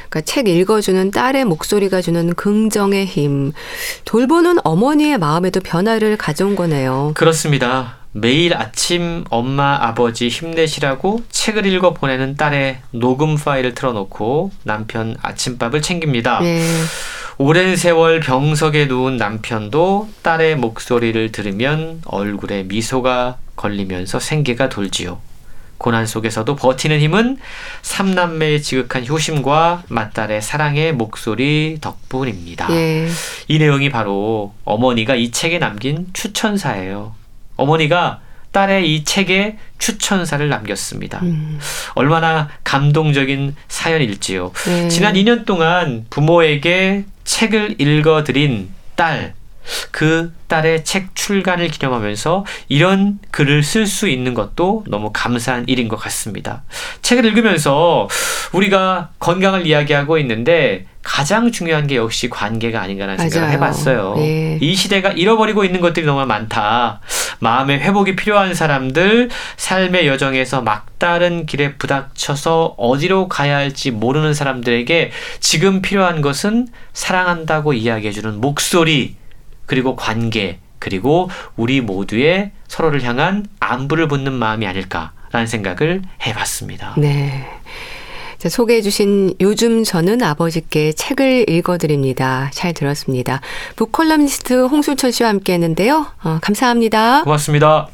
그러니까 0.08 0.22
책 0.22 0.48
읽어주는 0.48 1.12
딸의 1.12 1.44
목소리가 1.44 2.02
주는 2.02 2.34
긍정의 2.34 3.06
힘, 3.06 3.52
돌보는 4.06 4.60
어머니의 4.64 5.18
마음에도 5.18 5.60
변화를 5.60 6.16
가져온 6.16 6.56
거네요. 6.56 7.12
그렇습니다. 7.14 7.98
매일 8.14 8.56
아침 8.56 9.26
엄마, 9.30 9.78
아버지 9.82 10.30
힘내시라고 10.30 11.24
책을 11.30 11.66
읽어 11.66 11.94
보내는 11.94 12.38
딸의 12.38 12.78
녹음 12.92 13.36
파일을 13.36 13.76
틀어놓고 13.76 14.52
남편 14.64 15.18
아침밥을 15.22 15.82
챙깁니다. 15.82 16.40
네. 16.40 16.66
오랜 17.38 17.76
세월 17.76 18.22
병석에 18.22 18.86
누운 18.86 19.18
남편도 19.18 20.08
딸의 20.22 20.56
목소리를 20.56 21.34
들으면 21.34 22.02
얼굴에 22.06 22.64
미소가 22.64 23.40
걸리면서 23.58 24.22
생기가 24.22 24.70
돌지요. 24.70 25.20
고난 25.78 26.06
속에서도 26.06 26.56
버티는 26.56 27.00
힘은 27.00 27.38
삼남매의 27.82 28.62
지극한 28.62 29.06
효심과 29.06 29.84
맏딸의 29.88 30.42
사랑의 30.42 30.94
목소리 30.94 31.78
덕분입니다. 31.82 32.72
예. 32.72 33.08
이 33.48 33.60
내용이 33.60 33.90
바로 33.90 34.54
어머니가 34.64 35.16
이 35.16 35.32
책에 35.32 35.60
남긴 35.60 36.08
추천사예요. 36.14 37.16
어머니가 37.58 38.22
딸의 38.52 38.94
이 38.94 39.04
책에 39.04 39.58
추천사를 39.80 40.48
남겼습니다. 40.48 41.20
음. 41.24 41.60
얼마나 41.94 42.50
감동적인 42.64 43.54
사연일지요. 43.68 44.54
네. 44.66 44.88
지난 44.88 45.16
2년 45.16 45.46
동안 45.46 46.06
부모에게 46.10 47.04
책을 47.26 47.82
읽어드린 47.82 48.70
딸, 48.96 49.34
그 49.92 50.34
딸의 50.48 50.84
책 50.84 51.16
출간을 51.16 51.70
기념하면서 51.70 52.46
이런 52.70 53.20
글을 53.32 53.64
쓸 53.64 53.88
수 53.88 54.08
있는 54.08 54.34
것도 54.34 54.86
너무 54.88 55.12
감사한 55.14 55.66
일인 55.68 55.88
것 55.88 55.98
같습니다. 55.98 56.64
책을 57.02 57.26
읽으면서 57.26 58.08
우리가 58.52 59.10
건강을 59.20 59.66
이야기하고 59.66 60.18
있는데 60.20 60.86
가장 61.06 61.52
중요한 61.52 61.86
게 61.86 61.98
역시 61.98 62.30
관계가 62.30 62.82
아닌가라는 62.82 63.18
맞아요. 63.18 63.30
생각을 63.30 63.54
해봤어요. 63.54 64.14
네. 64.18 64.58
이 64.60 64.76
시대가 64.76 65.12
잃어버리고 65.12 65.64
있는 65.64 65.80
것들이 65.80 66.06
너무 66.06 66.26
많다. 66.26 67.00
마음의 67.40 67.80
회복이 67.80 68.16
필요한 68.16 68.56
사람들, 68.56 69.30
삶의 69.56 70.08
여정에서 70.08 70.62
막다른 70.64 71.46
길에 71.46 71.76
부닥쳐서 71.76 72.74
어디로 72.78 73.28
가야 73.28 73.56
할지 73.58 73.92
모르는 73.92 74.34
사람들에게 74.34 75.12
지금 75.40 75.84
필요한 75.84 76.22
것은 76.22 76.68
사랑한다고 76.94 77.74
이야기해주는 77.74 78.42
목소리, 78.42 79.16
그리고 79.66 79.96
관계, 79.96 80.60
그리고 80.80 81.30
우리 81.56 81.82
모두의 81.82 82.52
서로를 82.68 83.04
향한 83.04 83.46
안부를 83.60 84.08
묻는 84.08 84.34
마음이 84.34 84.68
아닐까라는 84.68 85.48
생각을 85.48 86.02
해봤습니다. 86.26 86.96
네. 86.98 87.46
자, 88.38 88.50
소개해 88.50 88.82
주신 88.82 89.34
요즘 89.42 89.84
저는 89.84 90.22
아버지께 90.22 90.92
책을 90.92 91.50
읽어드립니다. 91.50 92.52
잘 92.54 92.74
들었습니다. 92.74 93.42
북컬럼니스트 93.76 94.66
홍순철 94.66 95.12
씨와 95.12 95.30
함께 95.30 95.54
했는데요. 95.54 96.06
어, 96.24 96.40
감사합니다. 96.42 97.24
고맙습니다. 97.24 97.88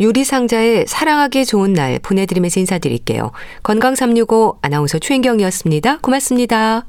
유리상자의 0.00 0.86
사랑하기 0.88 1.44
좋은 1.44 1.72
날 1.72 1.98
보내드리면서 1.98 2.60
인사드릴게요. 2.60 3.32
건강365 3.62 4.58
아나운서 4.62 4.98
최인경이었습니다. 4.98 5.98
고맙습니다. 5.98 6.86